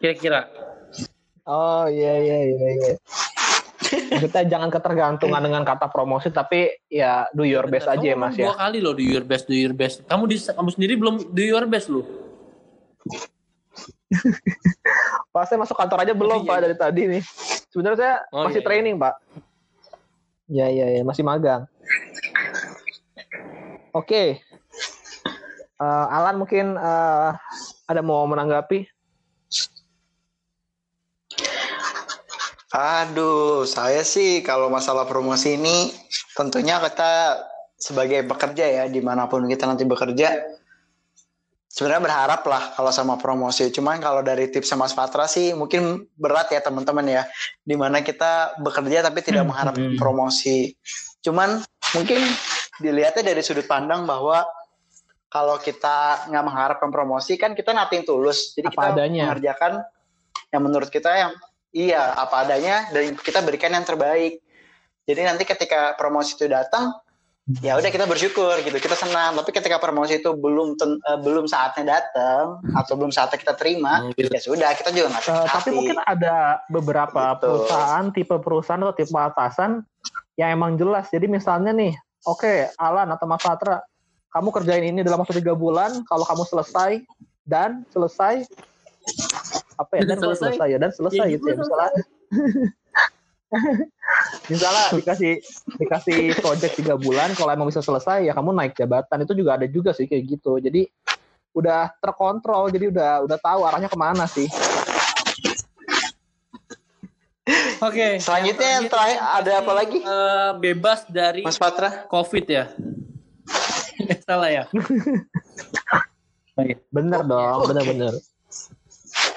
Kira-kira. 0.00 0.48
Oh 1.48 1.88
iya 1.88 2.12
iya 2.20 2.38
iya 2.44 2.68
iya. 2.76 2.92
Kita 3.88 4.44
jangan 4.44 4.68
ketergantungan 4.68 5.38
dengan 5.38 5.62
kata 5.62 5.86
promosi 5.88 6.28
tapi 6.28 6.68
ya 6.86 7.24
do 7.30 7.42
your 7.42 7.64
best 7.66 7.86
Benar. 7.86 7.96
aja 7.96 8.06
ya 8.06 8.16
Mas 8.16 8.34
Dua 8.34 8.50
ya. 8.50 8.52
kali 8.56 8.78
loh 8.80 8.92
do 8.92 9.00
your 9.00 9.22
best, 9.22 9.46
do 9.46 9.54
your 9.54 9.72
best. 9.72 10.02
Kamu 10.04 10.26
di 10.26 10.36
kamu 10.38 10.68
sendiri 10.72 10.92
belum 10.94 11.14
do 11.30 11.40
your 11.40 11.64
best 11.64 11.88
loh. 11.88 12.04
Pas 15.32 15.44
saya 15.44 15.60
masuk 15.60 15.76
kantor 15.76 16.02
aja 16.02 16.12
belum 16.16 16.40
Iya, 16.42 16.48
Pak 16.48 16.56
iya. 16.56 16.62
dari 16.64 16.76
tadi 16.76 17.02
nih. 17.06 17.22
Sebenarnya 17.68 17.98
saya 17.98 18.14
Oh, 18.32 18.44
masih 18.44 18.50
iya, 18.50 18.58
iya. 18.58 18.66
training 18.66 18.94
Pak. 18.96 19.14
Ya 20.48 20.66
ya 20.68 20.86
ya 20.90 21.02
masih 21.04 21.22
magang. 21.22 21.62
Oke. 23.92 24.40
Eh, 25.78 26.06
Alan 26.10 26.36
mungkin 26.36 26.74
eh, 26.74 27.30
ada 27.86 28.00
mau 28.02 28.26
menanggapi? 28.26 28.88
Aduh, 32.68 33.64
saya 33.64 34.04
sih 34.04 34.44
kalau 34.44 34.68
masalah 34.68 35.08
promosi 35.08 35.56
ini 35.56 35.88
tentunya 36.36 36.76
kita 36.76 37.40
sebagai 37.80 38.26
pekerja 38.28 38.64
ya 38.68 38.84
di 38.90 39.00
mana 39.00 39.24
pun 39.24 39.48
kita 39.48 39.64
nanti 39.64 39.88
bekerja 39.88 40.34
sebenarnya 41.68 42.02
berharap 42.04 42.42
lah 42.44 42.74
kalau 42.76 42.92
sama 42.92 43.16
promosi. 43.16 43.72
Cuman 43.72 44.02
kalau 44.04 44.20
dari 44.20 44.52
tips 44.52 44.68
sama 44.68 44.84
Mas 44.84 44.92
Fatra 44.92 45.24
sih 45.24 45.56
mungkin 45.56 46.04
berat 46.18 46.52
ya 46.52 46.60
teman-teman 46.60 47.06
ya, 47.08 47.22
di 47.64 47.72
mana 47.78 48.04
kita 48.04 48.58
bekerja 48.60 49.00
tapi 49.00 49.24
tidak 49.24 49.48
mengharap 49.48 49.72
Hmm. 49.78 49.96
promosi. 49.96 50.74
Cuman 51.24 51.62
mungkin 51.96 52.20
dilihatnya 52.82 53.32
dari 53.32 53.40
sudut 53.40 53.64
pandang 53.64 54.04
bahwa 54.04 54.44
kalau 55.28 55.56
kita 55.60 56.28
nggak 56.28 56.44
mengharapkan 56.44 56.90
promosi 56.92 57.40
kan 57.40 57.56
kita 57.56 57.72
nating 57.72 58.04
tulus. 58.04 58.52
Jadi 58.52 58.68
Apa 58.68 58.74
kita 58.76 58.88
adanya. 58.92 59.22
mengerjakan 59.32 59.72
yang 60.52 60.62
menurut 60.64 60.88
kita 60.88 61.10
yang 61.14 61.32
iya 61.72 62.14
apa 62.16 62.48
adanya 62.48 62.88
dan 62.90 63.14
kita 63.14 63.44
berikan 63.44 63.72
yang 63.72 63.84
terbaik. 63.84 64.40
Jadi 65.08 65.20
nanti 65.24 65.48
ketika 65.48 65.96
promosi 65.96 66.36
itu 66.36 66.44
datang, 66.52 66.92
ya 67.64 67.80
udah 67.80 67.88
kita 67.88 68.04
bersyukur 68.04 68.60
gitu, 68.60 68.76
kita 68.76 68.92
senang. 68.92 69.32
Tapi 69.40 69.56
ketika 69.56 69.80
promosi 69.80 70.20
itu 70.20 70.36
belum 70.36 70.76
ten- 70.76 71.00
eh, 71.00 71.16
belum 71.24 71.48
saatnya 71.48 71.96
datang 71.96 72.60
atau 72.76 72.92
belum 72.92 73.08
saatnya 73.08 73.40
kita 73.40 73.56
terima, 73.56 74.04
Hmm, 74.04 74.12
gitu. 74.12 74.28
ya 74.28 74.40
sudah 74.44 74.70
kita 74.76 74.92
juga 74.92 75.16
nggak 75.16 75.24
sakit 75.24 75.48
tapi 75.48 75.68
mungkin 75.72 75.96
ada 76.04 76.60
beberapa 76.68 77.22
Gitu. 77.32 77.40
perusahaan 77.40 78.04
tipe 78.12 78.36
perusahaan 78.36 78.82
atau 78.84 78.96
tipe 78.96 79.16
atasan 79.16 79.80
yang 80.36 80.52
emang 80.52 80.76
jelas. 80.76 81.08
Jadi 81.08 81.24
misalnya 81.24 81.72
nih, 81.72 81.96
oke 82.28 82.68
Alan 82.76 83.08
atau 83.08 83.24
Mas 83.24 83.40
Fatra, 83.40 83.80
kamu 84.28 84.52
kerjain 84.52 84.84
ini 84.84 85.00
dalam 85.00 85.24
waktu 85.24 85.40
tiga 85.40 85.56
bulan. 85.56 86.04
Kalau 86.04 86.28
kamu 86.28 86.44
selesai 86.44 87.00
dan 87.48 87.80
selesai 87.88 88.44
apa 89.78 89.92
ya 89.94 90.02
Dan 90.04 90.18
selesai? 90.18 90.58
selesai 90.58 90.68
ya 90.74 90.78
dan 90.82 90.90
selesai 90.90 91.26
Ya, 91.26 91.32
gitu 91.38 91.46
ya 91.46 91.56
misalnya 91.56 91.92
misalnya 94.52 94.84
dikasih 94.92 95.32
dikasih 95.80 96.18
project 96.44 96.74
tiga 96.76 96.94
bulan 97.00 97.32
kalau 97.32 97.48
emang 97.54 97.70
bisa 97.70 97.80
selesai 97.80 98.26
ya 98.28 98.36
kamu 98.36 98.52
naik 98.52 98.76
jabatan 98.76 99.24
itu 99.24 99.32
juga 99.32 99.56
ada 99.56 99.64
juga 99.64 99.96
sih 99.96 100.04
kayak 100.04 100.24
gitu 100.36 100.60
jadi 100.60 100.84
udah 101.56 101.96
terkontrol 102.02 102.68
jadi 102.68 102.92
udah 102.92 103.12
udah 103.24 103.38
tahu 103.40 103.60
arahnya 103.64 103.88
ke 103.88 103.96
mana 103.98 104.28
sih 104.28 104.48
Oke. 107.78 108.20
Selanjutnya 108.20 108.68
yang 108.76 108.86
terakhir 108.92 109.18
ada 109.22 109.52
apa 109.64 109.72
lagi? 109.72 109.98
Eh, 110.02 110.50
bebas 110.60 111.08
dari 111.08 111.40
Mas 111.46 111.56
Patra? 111.56 112.04
COVID 112.10 112.44
ya. 112.44 112.74
Salah 114.28 114.50
ya. 114.52 114.64
bener 116.90 117.22
dong 117.22 117.70
bener-bener 117.70 118.18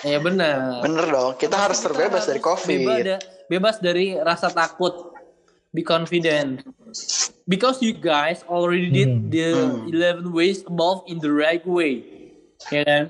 Ya 0.02 0.18
benar. 0.18 0.82
Bener 0.82 1.06
dong, 1.06 1.32
kita 1.36 1.56
harus 1.56 1.78
terbebas 1.78 2.26
dari 2.26 2.38
Bebas, 2.38 2.58
COVID. 2.58 2.80
da- 3.04 3.22
bebas 3.48 3.76
dari 3.78 4.16
rasa 4.16 4.50
takut. 4.50 5.14
Be 5.70 5.82
confident. 5.82 6.66
Because 7.46 7.80
you 7.80 7.94
guys 7.94 8.44
already 8.46 8.90
did 8.90 9.08
Hmm. 9.08 9.30
the 9.30 9.48
11 9.88 10.28
ways 10.30 10.64
above 10.64 11.06
in 11.06 11.18
the 11.18 11.30
right 11.30 11.64
way. 11.64 12.04
Ya 12.68 12.84
kan? 12.84 13.04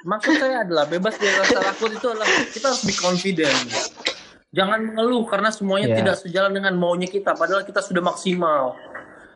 Maksud 0.00 0.38
saya 0.38 0.62
adalah 0.62 0.86
bebas 0.86 1.18
dari 1.18 1.34
rasa 1.34 1.60
takut 1.60 1.90
itu 1.90 2.06
adalah 2.06 2.24
kita 2.48 2.70
harus 2.70 2.82
be 2.82 2.94
confident. 2.94 3.58
Jangan 4.48 4.80
mengeluh 4.82 5.26
karena 5.26 5.50
semuanya 5.50 5.92
Ya. 5.92 5.96
tidak 5.98 6.16
sejalan 6.16 6.54
dengan 6.54 6.72
maunya 6.72 7.04
kita 7.04 7.34
padahal 7.34 7.60
kita 7.62 7.82
sudah 7.82 8.00
maksimal. 8.00 8.72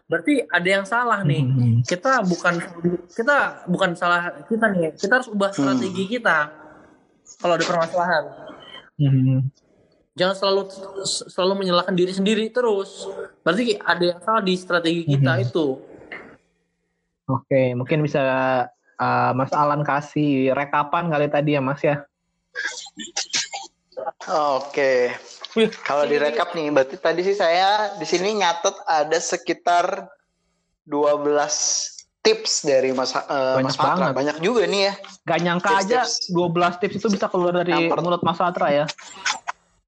Berarti 0.09 0.41
ada 0.43 0.69
yang 0.71 0.85
salah 0.85 1.21
nih. 1.21 1.43
Hmm. 1.43 1.77
Kita 1.83 2.21
bukan 2.23 2.55
kita 3.09 3.37
bukan 3.67 3.93
salah 3.93 4.41
kita 4.43 4.73
nih. 4.73 4.93
Kita 4.95 5.21
harus 5.21 5.29
ubah 5.29 5.53
strategi 5.53 6.05
kita. 6.07 6.49
Kalau 7.43 7.59
ada 7.59 7.67
permasalahan. 7.67 8.25
Hmm. 9.03 9.51
Jangan 10.15 10.37
selalu 10.39 10.63
selalu 11.27 11.55
menyalahkan 11.67 11.97
diri 11.97 12.13
sendiri 12.15 12.47
terus. 12.55 13.09
Berarti 13.43 13.81
ada 13.83 14.05
yang 14.15 14.21
salah 14.23 14.43
di 14.45 14.55
strategi 14.55 15.03
kita 15.09 15.41
Mhm. 15.41 15.45
itu. 15.51 15.67
Oke, 17.27 17.73
mungkin 17.75 18.05
bisa 18.05 18.21
uh, 19.01 19.31
Mas 19.33 19.51
Alan 19.57 19.83
kasih 19.83 20.53
rekapan 20.53 21.09
kali 21.09 21.27
tadi 21.33 21.57
ya 21.57 21.63
Mas 21.65 21.81
ya. 21.81 22.05
Oke. 24.61 25.17
Kalau 25.85 26.09
direkap 26.09 26.57
nih, 26.57 26.73
berarti 26.73 26.97
tadi 26.97 27.21
sih 27.25 27.37
saya 27.37 27.97
di 28.01 28.07
sini 28.09 28.41
nyatet 28.41 28.73
ada 28.89 29.19
sekitar 29.21 30.09
12 30.89 31.92
tips 32.23 32.63
dari 32.63 32.91
Mas 32.91 33.11
uh, 33.13 33.23
Banyak 33.59 33.67
Mas 33.67 33.77
Patra. 33.77 33.91
banget. 33.93 34.13
Banyak 34.15 34.37
juga 34.39 34.63
nih 34.65 34.81
ya. 34.87 34.93
Gak 35.25 35.39
nyangka 35.43 35.71
aja 35.77 35.99
Tips-tips. 36.03 36.31
12 36.31 36.81
tips 36.81 36.95
itu 36.97 37.09
bisa 37.11 37.27
keluar 37.27 37.53
dari 37.57 37.75
per- 37.87 37.99
mulut 37.99 38.23
Mas 38.23 38.39
Atra 38.39 38.69
ya. 38.71 38.85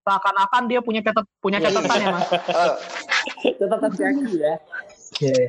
Seakan-akan 0.03 0.63
dia 0.67 0.81
punya 0.81 1.01
catat 1.01 1.25
punya 1.39 1.59
Iya. 1.59 1.71
catatan 1.71 1.97
ya 1.97 2.09
Mas. 2.13 2.29
Eh, 3.41 3.57
Catatan 3.57 3.89
kaki 3.91 4.37
ya. 4.37 4.55
Iya. 5.19 5.49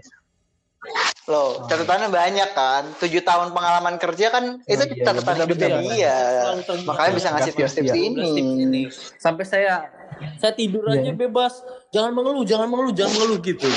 loh, 1.25 1.65
catatannya 1.65 2.07
banyak 2.07 2.49
kan. 2.53 2.83
7 2.95 3.09
tahun 3.19 3.49
pengalaman 3.51 3.97
kerja 3.97 4.29
kan 4.29 4.61
itu 4.63 4.83
iya, 4.85 5.03
catatan 5.03 5.33
hidupnya 5.41 5.69
juga. 5.73 5.81
dia. 5.81 6.15
Terbuka. 6.61 6.87
Makanya 6.87 7.11
bisa 7.11 7.27
ngasih 7.33 7.51
Gas, 7.51 7.57
gas, 7.57 7.71
tips-tips 7.73 7.89
iya. 7.89 7.95
ini. 7.99 8.21
12 8.21 8.37
tips 8.37 8.53
ini. 8.61 8.83
Sampai 9.17 9.43
saya 9.43 9.89
saya 10.37 10.53
tidur 10.53 10.85
aja 10.85 11.01
Iya. 11.03 11.17
bebas. 11.17 11.59
Jangan 11.89 12.13
mengeluh, 12.13 12.45
jangan 12.45 12.67
mengeluh, 12.69 12.93
jangan 12.93 13.11
mengeluh 13.11 13.39
gitu. 13.41 13.67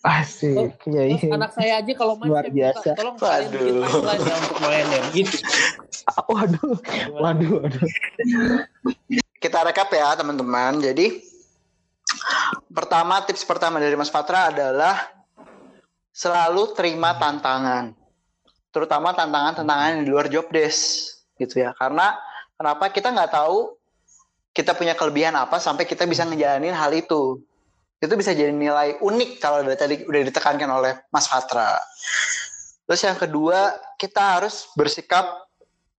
Asik. 0.00 0.80
Iya, 0.88 1.02
iya. 1.12 1.28
anak 1.28 1.52
saya 1.52 1.84
aja 1.84 1.92
kalau 1.92 2.16
main 2.16 2.32
Luar 2.32 2.48
minta, 2.48 2.72
biasa. 2.72 2.96
tolong 2.96 3.16
kalian 3.20 3.48
bikin 3.52 3.74
Waduh. 3.84 3.92
timeline 3.92 4.88
ya 4.88 5.00
untuk 5.04 5.12
gitu. 5.12 5.36
Waduh. 6.32 6.72
Waduh, 7.20 7.50
waduh. 7.60 7.84
Kita 9.36 9.58
rekap 9.68 9.92
ya 9.92 10.16
teman-teman. 10.16 10.80
Jadi 10.80 11.20
pertama 12.72 13.20
tips 13.28 13.44
pertama 13.44 13.76
dari 13.76 13.92
Mas 13.92 14.08
Patra 14.08 14.48
adalah 14.48 15.04
selalu 16.16 16.72
terima 16.72 17.12
tantangan. 17.20 17.92
Terutama 18.72 19.12
tantangan-tantangan 19.12 20.00
di 20.00 20.08
luar 20.08 20.32
job 20.32 20.48
desk 20.48 21.12
gitu 21.36 21.60
ya. 21.60 21.76
Karena 21.76 22.16
kenapa 22.56 22.88
kita 22.88 23.12
nggak 23.12 23.36
tahu 23.36 23.76
kita 24.56 24.72
punya 24.72 24.96
kelebihan 24.96 25.36
apa 25.36 25.60
sampai 25.60 25.84
kita 25.84 26.08
bisa 26.08 26.24
ngejalanin 26.24 26.72
hal 26.72 26.88
itu. 26.96 27.44
Itu 27.98 28.14
bisa 28.14 28.30
jadi 28.30 28.54
nilai 28.54 29.02
unik 29.02 29.30
kalau 29.42 29.66
dari 29.66 29.74
tadi 29.74 29.94
udah 30.06 30.20
ditekankan 30.30 30.70
oleh 30.70 30.92
Mas 31.10 31.26
Patra. 31.26 31.78
Terus 32.86 33.00
yang 33.04 33.18
kedua, 33.18 33.74
kita 33.98 34.38
harus 34.38 34.70
bersikap 34.78 35.48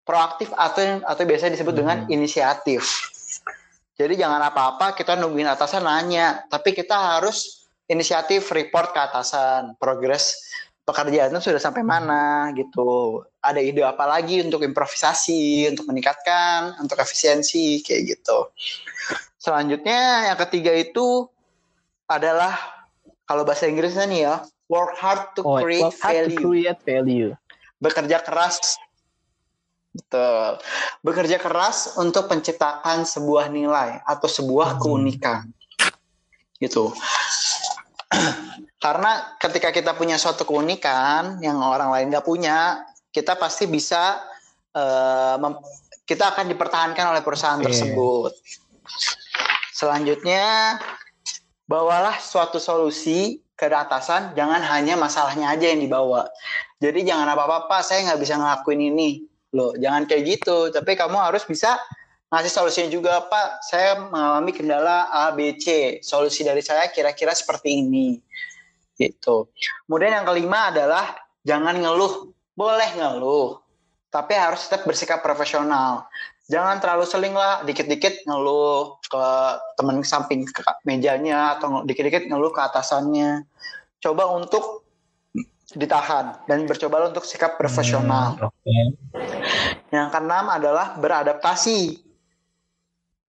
proaktif 0.07 0.49
atau 0.55 1.03
atau 1.05 1.23
biasa 1.27 1.53
disebut 1.53 1.75
dengan 1.75 2.07
inisiatif. 2.09 2.87
Jadi 3.99 4.15
jangan 4.15 4.39
apa-apa 4.47 4.95
kita 4.95 5.19
nungguin 5.19 5.45
atasan 5.45 5.83
nanya, 5.83 6.47
tapi 6.47 6.71
kita 6.71 7.19
harus 7.19 7.67
inisiatif 7.91 8.47
report 8.55 8.95
ke 8.95 8.99
atasan, 9.05 9.75
progres 9.75 10.39
pekerjaan 10.89 11.29
itu 11.29 11.53
sudah 11.53 11.61
sampai 11.61 11.85
mana 11.85 12.49
gitu. 12.57 13.21
Ada 13.43 13.61
ide 13.61 13.85
apa 13.85 14.09
lagi 14.09 14.41
untuk 14.41 14.65
improvisasi, 14.65 15.69
untuk 15.69 15.85
meningkatkan, 15.85 16.79
untuk 16.81 16.97
efisiensi 16.97 17.85
kayak 17.85 18.17
gitu. 18.17 18.49
Selanjutnya 19.37 20.33
yang 20.33 20.39
ketiga 20.47 20.73
itu 20.73 21.29
adalah 22.09 22.57
kalau 23.23 23.45
bahasa 23.45 23.69
Inggrisnya 23.69 24.09
nih 24.09 24.21
ya, 24.25 24.35
work 24.65 24.97
hard 24.97 25.37
to 25.37 25.41
Oh, 25.45 25.61
create 25.61 25.85
work 25.85 25.95
hard 26.01 26.13
to 26.17 26.17
value. 26.25 26.39
create 26.41 26.81
value. 26.83 27.31
bekerja 27.79 28.19
keras. 28.19 28.75
Betul. 29.89 30.59
Bekerja 30.99 31.39
keras 31.39 31.95
untuk 31.95 32.27
menciptakan 32.27 33.07
sebuah 33.07 33.47
nilai 33.47 34.03
atau 34.03 34.27
sebuah 34.27 34.75
keunikan. 34.77 35.47
Gitu. 36.59 36.91
Karena 38.83 39.31
ketika 39.39 39.71
kita 39.71 39.95
punya 39.95 40.19
suatu 40.19 40.43
keunikan 40.43 41.39
yang 41.39 41.55
orang 41.55 41.87
lain 41.87 42.11
nggak 42.11 42.25
punya 42.25 42.83
kita 43.09 43.39
pasti 43.39 43.63
bisa 43.65 44.19
mem- 45.35 45.63
kita 46.03 46.35
akan 46.35 46.51
dipertahankan 46.51 47.15
oleh 47.15 47.23
perusahaan 47.23 47.59
Iya. 47.59 47.67
tersebut. 47.71 48.31
Selanjutnya 49.71 50.75
bawalah 51.69 52.17
suatu 52.17 52.57
solusi 52.57 53.45
ke 53.53 53.69
atasan 53.69 54.33
jangan 54.33 54.65
hanya 54.65 54.97
masalahnya 54.97 55.53
aja 55.53 55.69
yang 55.69 55.85
dibawa 55.85 56.25
jadi 56.79 57.03
jangan 57.03 57.27
apa-apa 57.35 57.83
saya 57.83 58.07
nggak 58.07 58.21
bisa 58.23 58.39
ngelakuin 58.39 58.81
ini. 58.95 59.09
Loh, 59.51 59.75
jangan 59.75 60.07
kayak 60.07 60.39
gitu. 60.39 60.71
Tapi 60.71 60.95
kamu 60.95 61.19
harus 61.19 61.43
bisa 61.43 61.75
ngasih 62.31 62.51
solusinya 62.51 62.89
juga, 62.89 63.13
Pak. 63.27 63.59
Saya 63.67 63.99
mengalami 63.99 64.55
kendala 64.55 65.11
A, 65.11 65.35
B, 65.35 65.59
C. 65.59 65.99
Solusi 65.99 66.47
dari 66.47 66.63
saya 66.63 66.87
kira-kira 66.87 67.35
seperti 67.35 67.83
ini. 67.83 68.15
Gitu. 68.95 69.51
Kemudian 69.85 70.23
yang 70.23 70.25
kelima 70.27 70.71
adalah 70.71 71.19
jangan 71.43 71.75
ngeluh. 71.75 72.31
Boleh 72.55 72.91
ngeluh, 72.95 73.59
tapi 74.11 74.35
harus 74.35 74.67
tetap 74.67 74.83
bersikap 74.83 75.23
profesional. 75.23 76.11
Jangan 76.49 76.81
terlalu 76.81 77.05
sering 77.05 77.37
lah, 77.37 77.61
dikit-dikit 77.61 78.25
ngeluh 78.25 78.97
ke 79.05 79.23
teman 79.77 80.01
samping 80.01 80.49
ke 80.49 80.65
mejanya 80.81 81.53
atau 81.53 81.85
dikit-dikit 81.85 82.25
ngeluh 82.25 82.49
ke 82.49 82.57
atasannya. 82.57 83.45
Coba 84.01 84.33
untuk 84.33 84.89
ditahan 85.77 86.41
dan 86.49 86.65
bercoba 86.65 87.13
untuk 87.13 87.21
sikap 87.21 87.61
profesional. 87.61 88.33
Hmm, 88.41 88.49
Oke. 88.49 88.77
Yang 89.93 90.07
keenam 90.09 90.45
adalah 90.49 90.97
beradaptasi. 90.97 92.09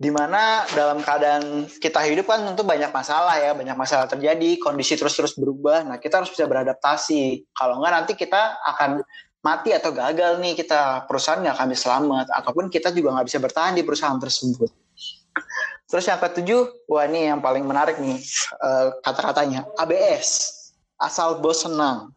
Di 0.01 0.09
mana 0.09 0.65
dalam 0.73 1.05
keadaan 1.05 1.69
kita 1.77 2.01
hidup 2.09 2.25
kan 2.25 2.41
tentu 2.41 2.65
banyak 2.65 2.89
masalah 2.89 3.37
ya, 3.37 3.53
banyak 3.53 3.77
masalah 3.77 4.09
terjadi, 4.09 4.57
kondisi 4.57 4.97
terus-terus 4.97 5.37
berubah. 5.37 5.85
Nah, 5.85 6.01
kita 6.01 6.25
harus 6.25 6.33
bisa 6.33 6.49
beradaptasi. 6.49 7.53
Kalau 7.53 7.77
enggak 7.77 7.93
nanti 7.93 8.13
kita 8.17 8.65
akan 8.65 9.05
mati 9.41 9.73
atau 9.73 9.91
gagal 9.93 10.37
nih 10.41 10.53
kita 10.53 11.09
perusahaan 11.09 11.41
nggak 11.41 11.57
bisa 11.73 11.89
selamat 11.89 12.29
ataupun 12.29 12.69
kita 12.69 12.93
juga 12.93 13.17
nggak 13.17 13.27
bisa 13.29 13.39
bertahan 13.41 13.73
di 13.73 13.83
perusahaan 13.83 14.21
tersebut. 14.21 14.69
Terus 15.91 16.07
yang 16.07 16.21
ketujuh, 16.23 16.87
wah 16.87 17.03
ini 17.09 17.27
yang 17.27 17.43
paling 17.43 17.67
menarik 17.67 17.99
nih 17.99 18.21
eh, 18.63 18.87
kata-katanya 19.03 19.67
ABS, 19.81 20.55
asal 21.01 21.43
bos 21.43 21.67
senang. 21.67 22.15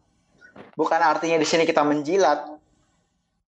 Bukan 0.78 1.00
artinya 1.00 1.34
di 1.40 1.46
sini 1.48 1.66
kita 1.66 1.82
menjilat, 1.82 2.46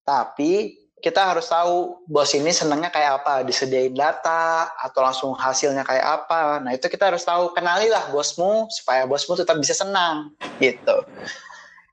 tapi 0.03 0.75
kita 0.99 1.23
harus 1.23 1.47
tahu 1.47 2.03
bos 2.11 2.35
ini 2.35 2.51
senangnya 2.51 2.91
kayak 2.91 3.23
apa, 3.23 3.47
disediain 3.47 3.95
data 3.95 4.67
atau 4.75 5.01
langsung 5.05 5.31
hasilnya 5.39 5.87
kayak 5.87 6.03
apa. 6.03 6.59
Nah 6.59 6.75
itu 6.75 6.91
kita 6.91 7.15
harus 7.15 7.23
tahu, 7.23 7.55
kenalilah 7.55 8.11
bosmu 8.11 8.67
supaya 8.73 9.07
bosmu 9.07 9.39
tetap 9.39 9.55
bisa 9.63 9.77
senang 9.79 10.35
gitu. 10.59 11.07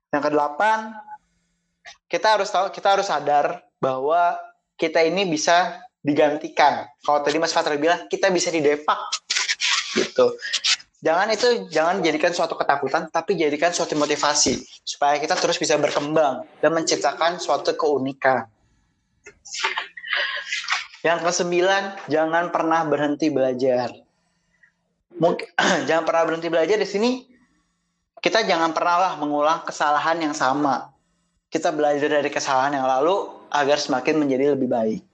Yang 0.10 0.34
kedelapan, 0.34 0.98
kita 2.14 2.38
harus 2.38 2.54
tahu, 2.54 2.70
kita 2.70 2.94
harus 2.94 3.10
sadar 3.10 3.66
bahwa 3.82 4.38
kita 4.78 5.02
ini 5.02 5.26
bisa 5.26 5.82
digantikan. 6.06 6.86
Kalau 7.02 7.26
tadi 7.26 7.42
Mas 7.42 7.50
Fatra 7.50 7.74
bilang 7.74 8.06
kita 8.06 8.30
bisa 8.30 8.54
didepak 8.54 9.02
gitu. 9.98 10.38
Jangan 11.02 11.34
itu 11.34 11.68
jangan 11.74 12.06
jadikan 12.06 12.30
suatu 12.32 12.54
ketakutan, 12.54 13.10
tapi 13.10 13.34
jadikan 13.34 13.74
suatu 13.74 13.98
motivasi 13.98 14.62
supaya 14.86 15.18
kita 15.18 15.34
terus 15.36 15.58
bisa 15.58 15.76
berkembang 15.82 16.46
dan 16.62 16.70
menciptakan 16.72 17.42
suatu 17.42 17.74
keunikan. 17.74 18.46
Yang 21.04 21.20
kesembilan, 21.28 22.08
jangan 22.08 22.54
pernah 22.54 22.88
berhenti 22.88 23.28
belajar. 23.34 23.92
Mungkin 25.18 25.50
jangan 25.90 26.06
pernah 26.08 26.24
berhenti 26.30 26.48
belajar 26.48 26.78
di 26.78 26.88
sini. 26.88 27.12
Kita 28.24 28.48
jangan 28.48 28.72
pernah 28.72 28.96
lah 29.02 29.14
mengulang 29.20 29.68
kesalahan 29.68 30.24
yang 30.24 30.32
sama. 30.32 30.93
Kita 31.54 31.70
belajar 31.70 32.10
dari 32.10 32.34
kesalahan 32.34 32.82
yang 32.82 32.90
lalu 32.90 33.30
agar 33.54 33.78
semakin 33.78 34.18
menjadi 34.18 34.58
lebih 34.58 34.74
baik. 34.74 35.06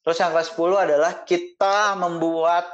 Terus 0.00 0.16
yang 0.16 0.32
ke-10 0.32 0.70
adalah 0.72 1.12
kita 1.28 1.92
membuat 2.00 2.64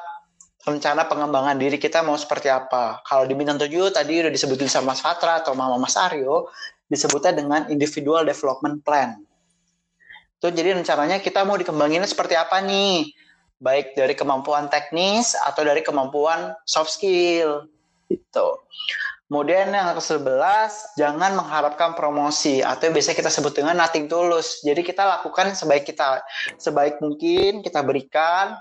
rencana 0.63 1.03
pengembangan 1.11 1.59
diri 1.59 1.83
kita 1.83 2.07
mau 2.07 2.15
seperti 2.15 2.47
apa. 2.47 3.03
Kalau 3.03 3.27
di 3.27 3.35
bintang 3.35 3.59
7 3.59 3.91
tadi 3.91 4.23
udah 4.23 4.31
disebutin 4.31 4.71
sama 4.71 4.95
Mas 4.95 5.03
Fatra 5.03 5.43
atau 5.43 5.59
Mama 5.59 5.83
Mas 5.83 5.99
Aryo, 5.99 6.47
disebutnya 6.87 7.35
dengan 7.35 7.67
individual 7.75 8.23
development 8.23 8.87
plan. 8.87 9.19
Itu 10.39 10.55
jadi 10.55 10.79
rencananya 10.79 11.19
kita 11.19 11.43
mau 11.43 11.59
dikembanginnya 11.59 12.07
seperti 12.07 12.39
apa 12.39 12.63
nih? 12.63 13.11
Baik 13.59 13.99
dari 13.99 14.15
kemampuan 14.15 14.71
teknis 14.71 15.35
atau 15.35 15.67
dari 15.67 15.83
kemampuan 15.83 16.55
soft 16.63 16.95
skill. 16.95 17.67
Gitu. 18.07 18.49
Kemudian 19.29 19.69
yang 19.69 19.93
ke-11, 19.93 20.97
jangan 20.97 21.37
mengharapkan 21.37 21.93
promosi 21.93 22.65
atau 22.65 22.89
biasa 22.89 23.13
kita 23.13 23.29
sebut 23.29 23.53
dengan 23.61 23.77
nothing 23.77 24.09
tulus. 24.09 24.65
Jadi 24.65 24.81
kita 24.81 25.05
lakukan 25.05 25.53
sebaik 25.53 25.85
kita 25.85 26.25
sebaik 26.57 26.97
mungkin 27.05 27.61
kita 27.61 27.85
berikan 27.85 28.57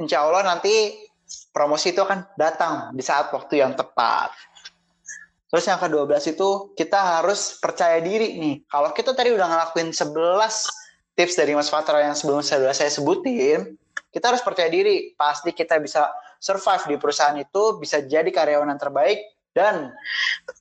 insya 0.00 0.24
Allah 0.24 0.56
nanti 0.56 0.96
promosi 1.52 1.92
itu 1.92 2.00
akan 2.00 2.24
datang 2.40 2.96
di 2.96 3.04
saat 3.04 3.28
waktu 3.28 3.60
yang 3.60 3.76
tepat. 3.76 4.32
Terus 5.52 5.68
yang 5.68 5.76
ke-12 5.76 6.32
itu 6.32 6.72
kita 6.72 7.20
harus 7.20 7.60
percaya 7.60 8.00
diri 8.00 8.40
nih. 8.40 8.64
Kalau 8.64 8.96
kita 8.96 9.12
tadi 9.12 9.36
udah 9.36 9.44
ngelakuin 9.44 9.92
11 9.92 10.08
tips 11.12 11.36
dari 11.36 11.52
Mas 11.52 11.68
Fatra 11.68 12.00
yang 12.00 12.16
sebelum 12.16 12.40
saya 12.40 12.72
sebutin, 12.72 13.76
kita 14.08 14.32
harus 14.32 14.40
percaya 14.40 14.72
diri. 14.72 15.12
Pasti 15.12 15.52
kita 15.52 15.76
bisa 15.76 16.08
survive 16.42 16.90
di 16.90 16.96
perusahaan 16.98 17.38
itu, 17.38 17.78
bisa 17.78 18.02
jadi 18.02 18.26
karyawan 18.26 18.74
yang 18.74 18.82
terbaik 18.82 19.22
dan 19.54 19.94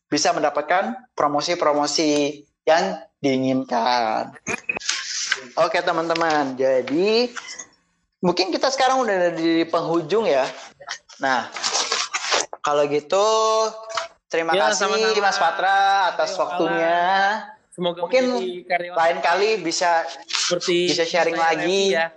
bisa 0.05 0.29
mendapatkan 0.29 0.93
promosi-promosi 1.17 2.45
yang 2.69 3.01
diinginkan. 3.17 4.38
Oke 5.57 5.82
teman-teman, 5.82 6.53
jadi 6.53 7.34
mungkin 8.21 8.53
kita 8.53 8.69
sekarang 8.69 9.01
udah 9.01 9.15
ada 9.17 9.32
di 9.34 9.65
penghujung 9.65 10.29
ya. 10.29 10.45
Nah, 11.17 11.49
kalau 12.61 12.86
gitu 12.86 13.25
terima 14.29 14.53
Ya, 14.53 14.69
kasih 14.69 14.86
sama-sama. 14.86 15.25
Mas 15.25 15.38
Patra 15.41 15.77
atas 16.13 16.29
Ayo, 16.38 16.39
waktunya. 16.45 16.99
Semoga 17.71 18.03
Mungkin 18.05 18.23
Lain 18.93 19.17
kali 19.23 19.63
bisa 19.63 20.05
seperti 20.27 20.91
bisa 20.91 21.03
sharing 21.07 21.39
lagi. 21.39 21.95
ya. 21.97 22.11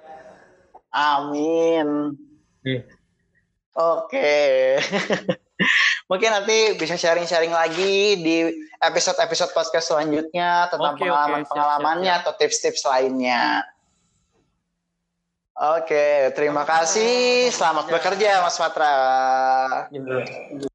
amin. 0.93 2.19
Iya. 2.67 2.94
Oke. 3.75 4.79
Mungkin 6.11 6.31
nanti 6.31 6.79
bisa 6.79 6.95
sharing-sharing 6.95 7.51
lagi 7.51 8.23
di 8.23 8.37
episode-episode 8.79 9.51
podcast 9.51 9.91
selanjutnya 9.91 10.71
tentang 10.71 10.95
pengalaman-pengalamannya 10.99 12.13
atau 12.23 12.33
tips-tips 12.39 12.87
lainnya. 12.87 13.67
Oke, 15.55 16.35
terima 16.35 16.67
kasih. 16.67 17.51
Selamat 17.55 17.87
bekerja 17.87 18.43
Mas 18.43 18.59
Patra. 18.59 18.95
Gitu. 19.91 20.67